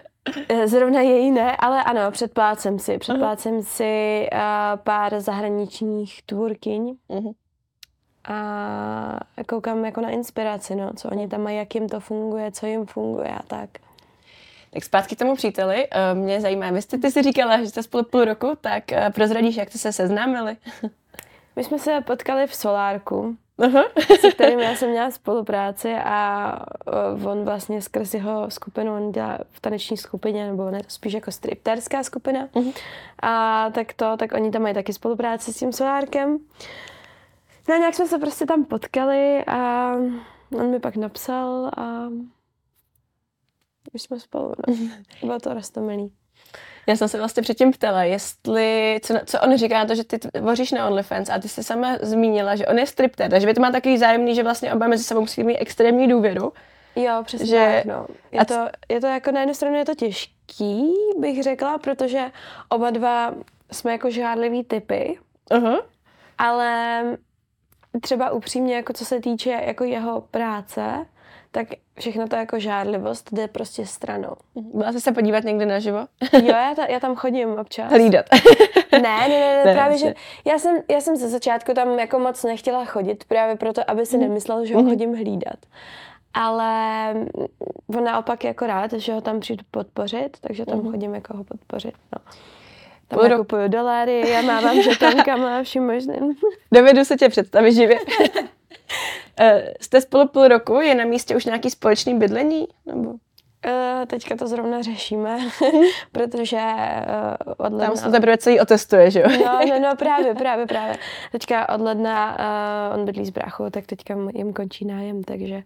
Zrovna 0.64 1.00
její 1.00 1.30
ne, 1.30 1.56
ale 1.56 1.84
ano, 1.84 2.10
předplácím 2.10 2.78
si. 2.78 2.98
Předplácím 2.98 3.58
uh-huh. 3.58 3.62
si 3.62 4.28
uh, 4.32 4.38
pár 4.84 5.20
zahraničních 5.20 6.22
tvůrkyň. 6.22 6.96
Uh-huh 7.10 7.34
a 8.24 9.44
koukám 9.48 9.84
jako 9.84 10.00
na 10.00 10.10
inspiraci, 10.10 10.74
no, 10.74 10.90
co 10.96 11.08
oni 11.08 11.28
tam 11.28 11.42
mají, 11.42 11.56
jak 11.56 11.74
jim 11.74 11.88
to 11.88 12.00
funguje, 12.00 12.52
co 12.52 12.66
jim 12.66 12.86
funguje 12.86 13.28
a 13.28 13.42
tak. 13.42 13.70
Tak 14.70 14.84
zpátky 14.84 15.16
k 15.16 15.18
tomu 15.18 15.36
příteli, 15.36 15.88
eh, 15.90 16.14
mě 16.14 16.40
zajímá, 16.40 16.70
vy 16.70 16.82
jste 16.82 16.98
ty 16.98 17.10
si 17.10 17.22
říkala, 17.22 17.60
že 17.60 17.66
jste 17.66 17.82
spolu 17.82 18.04
půl 18.04 18.24
roku, 18.24 18.58
tak 18.60 18.92
eh, 18.92 19.10
prozradíš, 19.14 19.56
jak 19.56 19.68
jste 19.68 19.78
se 19.78 19.92
seznámili? 19.92 20.56
My 21.56 21.64
jsme 21.64 21.78
se 21.78 22.00
potkali 22.00 22.46
v 22.46 22.54
Solárku, 22.54 23.36
Aha. 23.58 23.84
se 24.20 24.30
kterým 24.30 24.60
já 24.60 24.74
jsem 24.74 24.90
měla 24.90 25.10
spolupráci 25.10 25.94
a 25.94 26.52
eh, 26.88 27.28
on 27.28 27.44
vlastně 27.44 27.82
skrz 27.82 28.14
jeho 28.14 28.50
skupinu, 28.50 28.94
on 28.94 29.12
dělá 29.12 29.38
v 29.50 29.60
taneční 29.60 29.96
skupině, 29.96 30.46
nebo 30.46 30.70
ne, 30.70 30.78
to 30.78 30.90
spíš 30.90 31.12
jako 31.12 31.30
stripterská 31.32 32.02
skupina. 32.02 32.46
Uh-huh. 32.46 32.72
A 33.22 33.66
tak 33.70 33.92
to, 33.92 34.16
tak 34.16 34.32
oni 34.32 34.50
tam 34.50 34.62
mají 34.62 34.74
taky 34.74 34.92
spolupráci 34.92 35.52
s 35.52 35.58
tím 35.58 35.72
Solárkem. 35.72 36.38
No 37.68 37.76
nějak 37.76 37.94
jsme 37.94 38.06
se 38.06 38.18
prostě 38.18 38.46
tam 38.46 38.64
potkali 38.64 39.44
a 39.46 39.92
on 40.58 40.70
mi 40.70 40.80
pak 40.80 40.96
napsal 40.96 41.70
a 41.76 42.08
už 43.92 44.02
jsme 44.02 44.20
spolu. 44.20 44.52
No. 44.68 44.74
Bylo 45.22 45.38
to 45.38 45.54
rostomilý. 45.54 46.12
Já 46.86 46.96
jsem 46.96 47.08
se 47.08 47.18
vlastně 47.18 47.42
předtím 47.42 47.72
ptala, 47.72 48.02
jestli, 48.02 49.00
co, 49.02 49.14
co 49.26 49.40
on 49.40 49.56
říká 49.56 49.78
na 49.78 49.86
to, 49.86 49.94
že 49.94 50.04
ty 50.04 50.18
tvoříš 50.18 50.72
na 50.72 50.88
OnlyFans 50.88 51.28
a 51.28 51.38
ty 51.38 51.48
jsi 51.48 51.64
sama 51.64 51.96
zmínila, 52.02 52.56
že 52.56 52.66
on 52.66 52.78
je 52.78 52.86
stripter, 52.86 53.30
takže 53.30 53.46
by 53.46 53.54
to 53.54 53.60
má 53.60 53.70
takový 53.70 53.98
zájemný, 53.98 54.34
že 54.34 54.42
vlastně 54.42 54.74
oba 54.74 54.86
mezi 54.86 55.04
sebou 55.04 55.20
musí 55.20 55.44
mít 55.44 55.58
extrémní 55.58 56.08
důvěru. 56.08 56.52
Jo, 56.96 57.22
přesně 57.24 57.46
že... 57.46 57.72
tak, 57.76 57.84
no. 57.84 58.06
Je, 58.32 58.44
to, 58.44 58.68
je 58.88 59.00
to 59.00 59.06
jako 59.06 59.32
na 59.32 59.40
jednu 59.40 59.54
stranu 59.54 59.76
je 59.76 59.84
to 59.84 59.94
těžký, 59.94 60.92
bych 61.18 61.42
řekla, 61.42 61.78
protože 61.78 62.30
oba 62.68 62.90
dva 62.90 63.34
jsme 63.72 63.92
jako 63.92 64.10
žádlivý 64.10 64.64
typy, 64.64 65.18
uh-huh. 65.50 65.80
ale 66.38 67.02
třeba 68.00 68.30
upřímně, 68.30 68.74
jako 68.74 68.92
co 68.92 69.04
se 69.04 69.20
týče 69.20 69.50
jako 69.50 69.84
jeho 69.84 70.20
práce, 70.20 71.06
tak 71.50 71.68
všechno 71.98 72.28
to 72.28 72.36
jako 72.36 72.58
žádlivost 72.58 73.32
jde 73.32 73.48
prostě 73.48 73.86
stranou. 73.86 74.36
Byla 74.74 74.92
jsi 74.92 75.00
se 75.00 75.12
podívat 75.12 75.44
někdy 75.44 75.66
naživo? 75.66 75.98
jo, 76.32 76.46
já, 76.46 76.74
ta, 76.74 76.86
já 76.86 77.00
tam 77.00 77.16
chodím 77.16 77.48
občas. 77.48 77.92
Hlídat. 77.92 78.26
ne, 78.92 79.00
ne, 79.02 79.28
ne, 79.28 79.64
ne, 79.64 79.74
právě, 79.74 79.98
že 79.98 80.14
já 80.44 80.58
jsem, 80.58 80.76
já 80.90 81.00
jsem 81.00 81.16
ze 81.16 81.28
začátku 81.28 81.74
tam 81.74 81.98
jako 81.98 82.18
moc 82.18 82.44
nechtěla 82.44 82.84
chodit, 82.84 83.24
právě 83.24 83.56
proto, 83.56 83.90
aby 83.90 84.06
si 84.06 84.16
mm. 84.16 84.22
nemyslel, 84.22 84.64
že 84.64 84.74
ho 84.74 84.82
mm. 84.82 84.88
chodím 84.88 85.14
hlídat. 85.14 85.58
Ale 86.34 87.14
on 87.96 88.04
naopak 88.04 88.44
jako 88.44 88.66
rád, 88.66 88.92
že 88.92 89.12
ho 89.12 89.20
tam 89.20 89.40
přijdu 89.40 89.64
podpořit, 89.70 90.36
takže 90.40 90.66
tam 90.66 90.78
mm. 90.78 90.90
chodím 90.90 91.14
jako 91.14 91.36
ho 91.36 91.44
podpořit. 91.44 91.94
No. 92.12 92.32
Tam 93.08 93.18
Půl 93.18 93.28
nakupuju 93.28 93.68
doláry, 93.68 94.30
já 94.30 94.42
mávám 94.42 94.82
žetonkama 94.82 95.58
a 95.58 95.62
vším 95.62 95.86
možným. 95.86 96.34
Dovedu 96.72 97.04
se 97.04 97.16
tě 97.16 97.28
představit 97.28 97.72
živě. 97.72 97.98
Eh, 99.40 99.72
jste 99.80 100.00
spolu 100.00 100.28
půl 100.28 100.48
roku, 100.48 100.80
je 100.80 100.94
na 100.94 101.04
místě 101.04 101.36
už 101.36 101.44
nějaký 101.44 101.70
společný 101.70 102.18
bydlení? 102.18 102.66
Nebo? 102.86 103.10
Uh, 103.10 104.06
teďka 104.06 104.36
to 104.36 104.46
zrovna 104.46 104.82
řešíme, 104.82 105.38
protože 106.12 106.60
uh, 107.46 107.52
od 107.56 107.72
ledna... 107.72 107.86
Tam 107.86 107.96
se 107.96 108.10
teprve 108.10 108.38
celý 108.38 108.60
otestuje, 108.60 109.10
že 109.10 109.20
jo? 109.20 109.26
no, 109.44 109.60
no, 109.68 109.78
no, 109.80 109.96
právě, 109.96 110.34
právě, 110.34 110.66
právě. 110.66 110.96
Teďka 111.32 111.68
od 111.68 111.80
ledna 111.80 112.38
uh, 112.90 112.98
on 112.98 113.04
bydlí 113.06 113.26
s 113.26 113.30
bráchou, 113.30 113.70
tak 113.70 113.86
teďka 113.86 114.14
jim 114.34 114.52
končí 114.52 114.84
nájem, 114.84 115.24
takže 115.24 115.62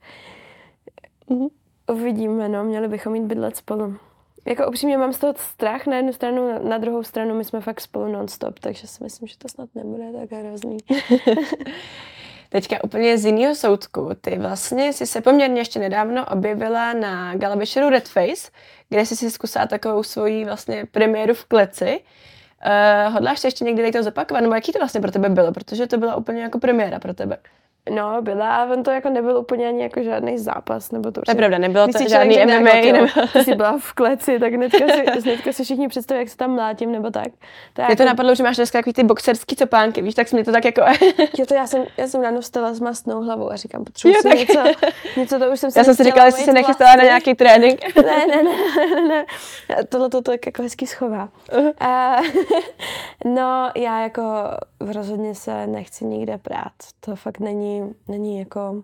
uh-huh. 1.31 1.49
uvidíme, 1.91 2.49
no, 2.49 2.65
měli 2.65 2.89
bychom 2.89 3.15
jít 3.15 3.25
bydlet 3.25 3.57
spolu. 3.57 3.97
Jako 4.45 4.67
upřímně 4.69 4.99
mám 4.99 5.13
z 5.13 5.19
toho 5.19 5.35
strach 5.37 5.87
na 5.87 5.97
jednu 5.97 6.13
stranu, 6.13 6.69
na 6.69 6.79
druhou 6.79 7.03
stranu 7.03 7.35
my 7.35 7.45
jsme 7.45 7.61
fakt 7.61 7.81
spolu 7.81 8.13
non-stop, 8.13 8.59
takže 8.59 8.87
si 8.87 9.05
myslím, 9.05 9.29
že 9.29 9.39
to 9.39 9.49
snad 9.49 9.69
nebude 9.75 10.05
tak 10.21 10.33
hrozný. 10.33 10.79
Teďka 12.49 12.85
úplně 12.85 13.19
z 13.19 13.25
jiného 13.25 13.55
soudku. 13.55 14.11
Ty 14.21 14.39
vlastně 14.39 14.93
si 14.93 15.07
se 15.07 15.21
poměrně 15.21 15.61
ještě 15.61 15.79
nedávno 15.79 16.27
objevila 16.27 16.93
na 16.93 17.35
gala 17.35 17.55
večeru 17.55 17.89
Red 17.89 18.09
Face, 18.09 18.51
kde 18.89 19.07
jsi 19.07 19.17
si 19.17 19.31
zkusila 19.31 19.67
takovou 19.67 20.03
svoji 20.03 20.45
vlastně 20.45 20.87
premiéru 20.91 21.35
v 21.35 21.45
kleci. 21.45 22.01
Uh, 23.07 23.15
hodláš 23.15 23.39
se 23.39 23.47
ještě 23.47 23.65
někdy 23.65 23.93
to 23.93 24.03
zopakovat? 24.03 24.41
Nebo 24.41 24.55
jaký 24.55 24.73
to 24.73 24.79
vlastně 24.79 25.01
pro 25.01 25.11
tebe 25.11 25.29
bylo? 25.29 25.53
Protože 25.53 25.87
to 25.87 25.99
byla 25.99 26.17
úplně 26.17 26.43
jako 26.43 26.59
premiéra 26.59 26.99
pro 26.99 27.15
tebe. 27.15 27.37
No, 27.91 28.23
byla 28.23 28.57
a 28.57 28.65
on 28.65 28.83
to 28.83 28.91
jako 28.91 29.11
nebyl 29.11 29.37
úplně 29.37 29.69
ani 29.69 29.83
jako 29.83 30.03
žádný 30.03 30.39
zápas, 30.39 30.91
nebo 30.91 31.11
to. 31.11 31.21
To 31.21 31.31
je 31.31 31.35
pravda, 31.35 31.59
nebylo 31.59 31.89
to 31.89 32.09
žádný 32.09 32.39
MMA. 32.47 32.71
Jako, 32.71 32.93
nebo... 32.93 33.07
Ty 33.33 33.45
jsi 33.45 33.55
byla 33.55 33.79
v 33.79 33.93
kleci, 33.93 34.39
tak 34.39 34.53
hnedka 34.53 34.79
si, 34.79 35.21
hnedka 35.21 35.53
si 35.53 35.65
všichni 35.65 35.89
představí, 35.89 36.21
jak 36.21 36.29
se 36.29 36.37
tam 36.37 36.51
mlátím, 36.51 36.93
nebo 36.93 37.11
tak. 37.11 37.29
To 37.73 37.83
jako... 37.83 37.97
to 37.97 38.05
napadlo, 38.05 38.35
že 38.35 38.43
máš 38.43 38.57
dneska 38.57 38.79
takový 38.79 38.93
ty 38.93 39.05
boxerský 39.05 39.57
copánky, 39.57 40.03
víš, 40.03 40.15
tak 40.15 40.29
jsi 40.29 40.37
mě 40.37 40.45
to 40.45 40.53
tak 40.53 40.65
jako... 40.65 40.81
jo, 41.39 41.47
to 41.47 41.55
já 41.55 41.67
jsem, 41.67 41.85
já 41.97 42.07
jsem 42.07 42.21
ráno 42.21 42.41
vstala 42.41 42.75
s 42.75 42.81
mastnou 42.81 43.23
hlavou 43.23 43.53
a 43.53 43.57
říkám, 43.57 43.85
potřebuji 43.85 44.15
si 44.15 44.29
tak... 44.29 44.39
něco, 44.39 44.63
něco, 45.17 45.39
to 45.39 45.51
už 45.51 45.61
jsem 45.61 45.71
si 45.71 45.79
Já 45.79 45.85
jsem 45.85 45.95
si 45.95 46.05
říkala, 46.05 46.27
jestli 46.27 46.45
se 46.45 46.53
nechystala 46.53 46.97
na 46.97 47.05
nějaký 47.05 47.35
trénink. 47.35 47.97
ne, 47.97 48.27
ne, 48.27 48.43
ne, 48.43 48.53
ne, 48.95 49.09
ne. 49.09 49.25
Tohle 49.89 50.11
to 50.11 50.23
tak 50.23 50.47
jako 50.47 50.63
hezky 50.63 50.87
schová. 50.87 51.29
Uh-huh. 51.49 51.73
A, 51.81 52.17
no, 53.25 53.71
já 53.77 54.03
jako 54.03 54.23
rozhodně 54.81 55.35
se 55.35 55.67
nechci 55.67 56.05
nikde 56.05 56.39
prát. 56.39 56.73
To 57.01 57.17
fakt 57.17 57.41
není, 57.41 57.72
není 58.09 58.39
jako... 58.39 58.83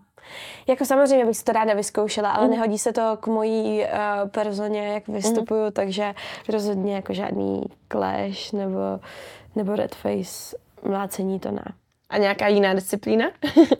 Jako 0.67 0.85
samozřejmě 0.85 1.25
bych 1.25 1.37
si 1.37 1.43
to 1.43 1.51
ráda 1.51 1.73
vyzkoušela, 1.73 2.31
ale 2.31 2.45
mm. 2.45 2.51
nehodí 2.51 2.77
se 2.77 2.93
to 2.93 3.17
k 3.19 3.27
mojí 3.27 3.83
uh, 3.83 4.29
personě, 4.29 4.87
jak 4.87 5.07
vystupuju, 5.07 5.63
mm. 5.63 5.71
takže 5.71 6.13
rozhodně 6.49 6.95
jako 6.95 7.13
žádný 7.13 7.63
clash 7.91 8.51
nebo, 8.51 8.99
nebo 9.55 9.75
red 9.75 9.95
face 9.95 10.57
mlácení 10.83 11.39
to 11.39 11.51
ne. 11.51 11.73
A 12.09 12.17
nějaká 12.17 12.47
jiná 12.47 12.73
disciplína? 12.73 13.25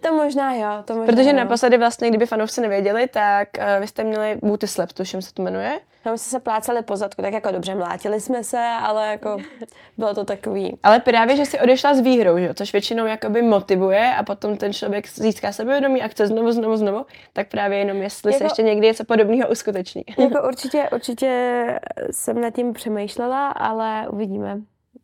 to 0.01 0.13
možná 0.13 0.53
jo, 0.53 0.83
to 0.85 0.93
možná 0.93 1.13
Protože 1.13 1.29
jo. 1.29 1.35
naposledy 1.35 1.77
vlastně, 1.77 2.09
kdyby 2.09 2.25
fanoušci 2.25 2.61
nevěděli, 2.61 3.07
tak 3.07 3.49
uh, 3.57 3.81
vy 3.81 3.87
jste 3.87 4.03
měli 4.03 4.37
booty 4.43 4.67
slap, 4.67 4.93
tuším 4.93 5.21
se 5.21 5.33
to 5.33 5.41
jmenuje. 5.41 5.79
Tam 6.03 6.17
jsme 6.17 6.29
se 6.29 6.39
plácali 6.39 6.81
po 6.81 6.97
zadku, 6.97 7.21
tak 7.21 7.33
jako 7.33 7.51
dobře, 7.51 7.75
mlátili 7.75 8.21
jsme 8.21 8.43
se, 8.43 8.57
ale 8.81 9.07
jako 9.07 9.37
bylo 9.97 10.13
to 10.13 10.25
takový... 10.25 10.77
Ale 10.83 10.99
právě, 10.99 11.35
že 11.35 11.45
jsi 11.45 11.59
odešla 11.59 11.93
s 11.93 11.99
výhrou, 11.99 12.37
že? 12.37 12.53
což 12.53 12.73
většinou 12.73 13.05
jakoby 13.05 13.41
motivuje 13.41 14.15
a 14.15 14.23
potom 14.23 14.57
ten 14.57 14.73
člověk 14.73 15.09
získá 15.09 15.51
sebevědomí 15.51 16.01
a 16.01 16.07
chce 16.07 16.27
znovu, 16.27 16.51
znovu, 16.51 16.77
znovu, 16.77 17.05
tak 17.33 17.47
právě 17.47 17.77
jenom 17.77 17.97
jestli 17.97 18.31
jako, 18.31 18.37
se 18.37 18.43
ještě 18.43 18.63
někdy 18.63 18.87
něco 18.87 19.03
podobného 19.03 19.49
uskuteční. 19.49 20.03
Jako 20.17 20.43
určitě, 20.47 20.89
určitě 20.93 21.65
jsem 22.11 22.41
nad 22.41 22.55
tím 22.55 22.73
přemýšlela, 22.73 23.47
ale 23.47 24.07
uvidíme. 24.09 24.57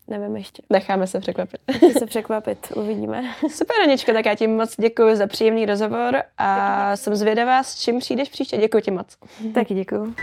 Nevím 0.08 0.36
ještě. 0.36 0.62
Necháme 0.70 1.08
se 1.08 1.20
překvapit. 1.20 1.62
Chci 1.72 1.94
se 1.94 2.06
překvapit, 2.06 2.68
uvidíme. 2.76 3.24
Super, 3.50 3.76
Aničko, 3.84 4.14
tak 4.14 4.26
já 4.26 4.36
ti 4.36 4.48
moc 4.48 4.76
děkuji 4.80 5.16
za 5.16 5.28
příjemný 5.28 5.66
rozhovor 5.66 6.24
a 6.38 6.96
jsem 6.96 7.16
zvědavá, 7.16 7.64
s 7.64 7.80
čím 7.82 8.00
přijdeš 8.00 8.30
příště. 8.30 8.58
Děkuji 8.58 8.82
ti 8.82 8.92
moc. 8.92 9.18
Taky 9.54 9.74
děkuji. 9.74 10.16